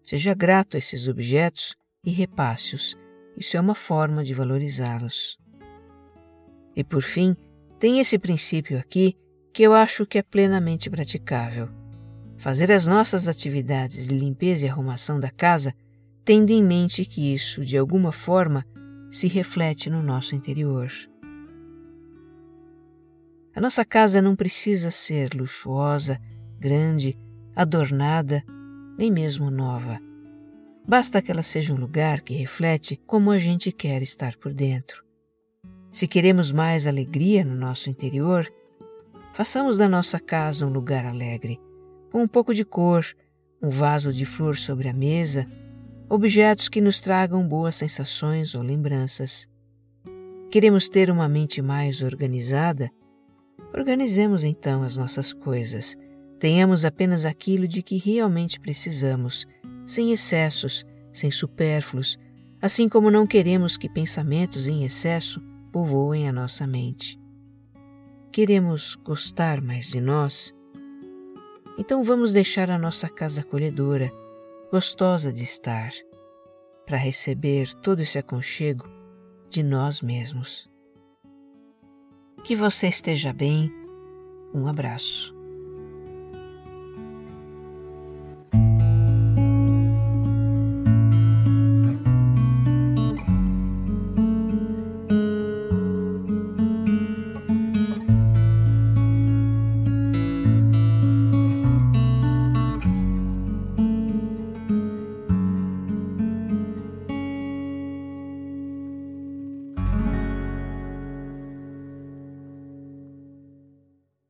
Seja 0.02 0.32
grato 0.32 0.76
a 0.76 0.78
esses 0.78 1.06
objetos 1.06 1.76
e 2.02 2.10
repasse-os, 2.10 2.96
isso 3.36 3.54
é 3.54 3.60
uma 3.60 3.74
forma 3.74 4.24
de 4.24 4.32
valorizá-los. 4.32 5.36
E 6.74 6.82
por 6.82 7.02
fim, 7.02 7.36
tem 7.78 8.00
esse 8.00 8.18
princípio 8.18 8.78
aqui 8.78 9.14
que 9.56 9.62
eu 9.62 9.72
acho 9.72 10.04
que 10.04 10.18
é 10.18 10.22
plenamente 10.22 10.90
praticável. 10.90 11.70
Fazer 12.36 12.70
as 12.70 12.86
nossas 12.86 13.26
atividades 13.26 14.06
de 14.06 14.14
limpeza 14.14 14.66
e 14.66 14.68
arrumação 14.68 15.18
da 15.18 15.30
casa 15.30 15.74
tendo 16.26 16.50
em 16.50 16.62
mente 16.62 17.06
que 17.06 17.32
isso, 17.34 17.64
de 17.64 17.78
alguma 17.78 18.12
forma, 18.12 18.66
se 19.10 19.26
reflete 19.28 19.88
no 19.88 20.02
nosso 20.02 20.34
interior. 20.34 20.90
A 23.54 23.60
nossa 23.62 23.82
casa 23.82 24.20
não 24.20 24.36
precisa 24.36 24.90
ser 24.90 25.32
luxuosa, 25.32 26.20
grande, 26.60 27.18
adornada, 27.54 28.44
nem 28.98 29.10
mesmo 29.10 29.50
nova. 29.50 29.98
Basta 30.86 31.22
que 31.22 31.30
ela 31.30 31.42
seja 31.42 31.72
um 31.72 31.78
lugar 31.78 32.20
que 32.20 32.34
reflete 32.34 33.00
como 33.06 33.30
a 33.30 33.38
gente 33.38 33.72
quer 33.72 34.02
estar 34.02 34.36
por 34.36 34.52
dentro. 34.52 35.02
Se 35.90 36.06
queremos 36.06 36.52
mais 36.52 36.86
alegria 36.86 37.42
no 37.42 37.54
nosso 37.54 37.88
interior, 37.88 38.46
façamos 39.36 39.76
da 39.76 39.86
nossa 39.86 40.18
casa 40.18 40.66
um 40.66 40.70
lugar 40.70 41.04
alegre, 41.04 41.60
com 42.10 42.22
um 42.22 42.26
pouco 42.26 42.54
de 42.54 42.64
cor, 42.64 43.04
um 43.62 43.68
vaso 43.68 44.10
de 44.10 44.24
flor 44.24 44.56
sobre 44.56 44.88
a 44.88 44.94
mesa, 44.94 45.46
objetos 46.08 46.70
que 46.70 46.80
nos 46.80 47.02
tragam 47.02 47.46
boas 47.46 47.76
sensações 47.76 48.54
ou 48.54 48.62
lembranças. 48.62 49.46
Queremos 50.50 50.88
ter 50.88 51.10
uma 51.10 51.28
mente 51.28 51.60
mais 51.60 52.00
organizada? 52.00 52.90
Organizemos 53.74 54.42
então 54.42 54.82
as 54.82 54.96
nossas 54.96 55.34
coisas. 55.34 55.98
Tenhamos 56.38 56.82
apenas 56.82 57.26
aquilo 57.26 57.68
de 57.68 57.82
que 57.82 57.98
realmente 57.98 58.58
precisamos, 58.58 59.46
sem 59.86 60.12
excessos, 60.12 60.82
sem 61.12 61.30
supérfluos, 61.30 62.18
assim 62.58 62.88
como 62.88 63.10
não 63.10 63.26
queremos 63.26 63.76
que 63.76 63.86
pensamentos 63.86 64.66
em 64.66 64.82
excesso 64.82 65.42
povoem 65.70 66.26
a 66.26 66.32
nossa 66.32 66.66
mente. 66.66 67.20
Queremos 68.36 68.96
gostar 68.96 69.62
mais 69.62 69.86
de 69.86 69.98
nós? 69.98 70.54
Então 71.78 72.04
vamos 72.04 72.34
deixar 72.34 72.68
a 72.68 72.78
nossa 72.78 73.08
casa 73.08 73.40
acolhedora, 73.40 74.12
gostosa 74.70 75.32
de 75.32 75.42
estar, 75.42 75.90
para 76.84 76.98
receber 76.98 77.72
todo 77.76 78.00
esse 78.00 78.18
aconchego 78.18 78.86
de 79.48 79.62
nós 79.62 80.02
mesmos. 80.02 80.70
Que 82.44 82.54
você 82.54 82.88
esteja 82.88 83.32
bem. 83.32 83.72
Um 84.52 84.66
abraço. 84.66 85.35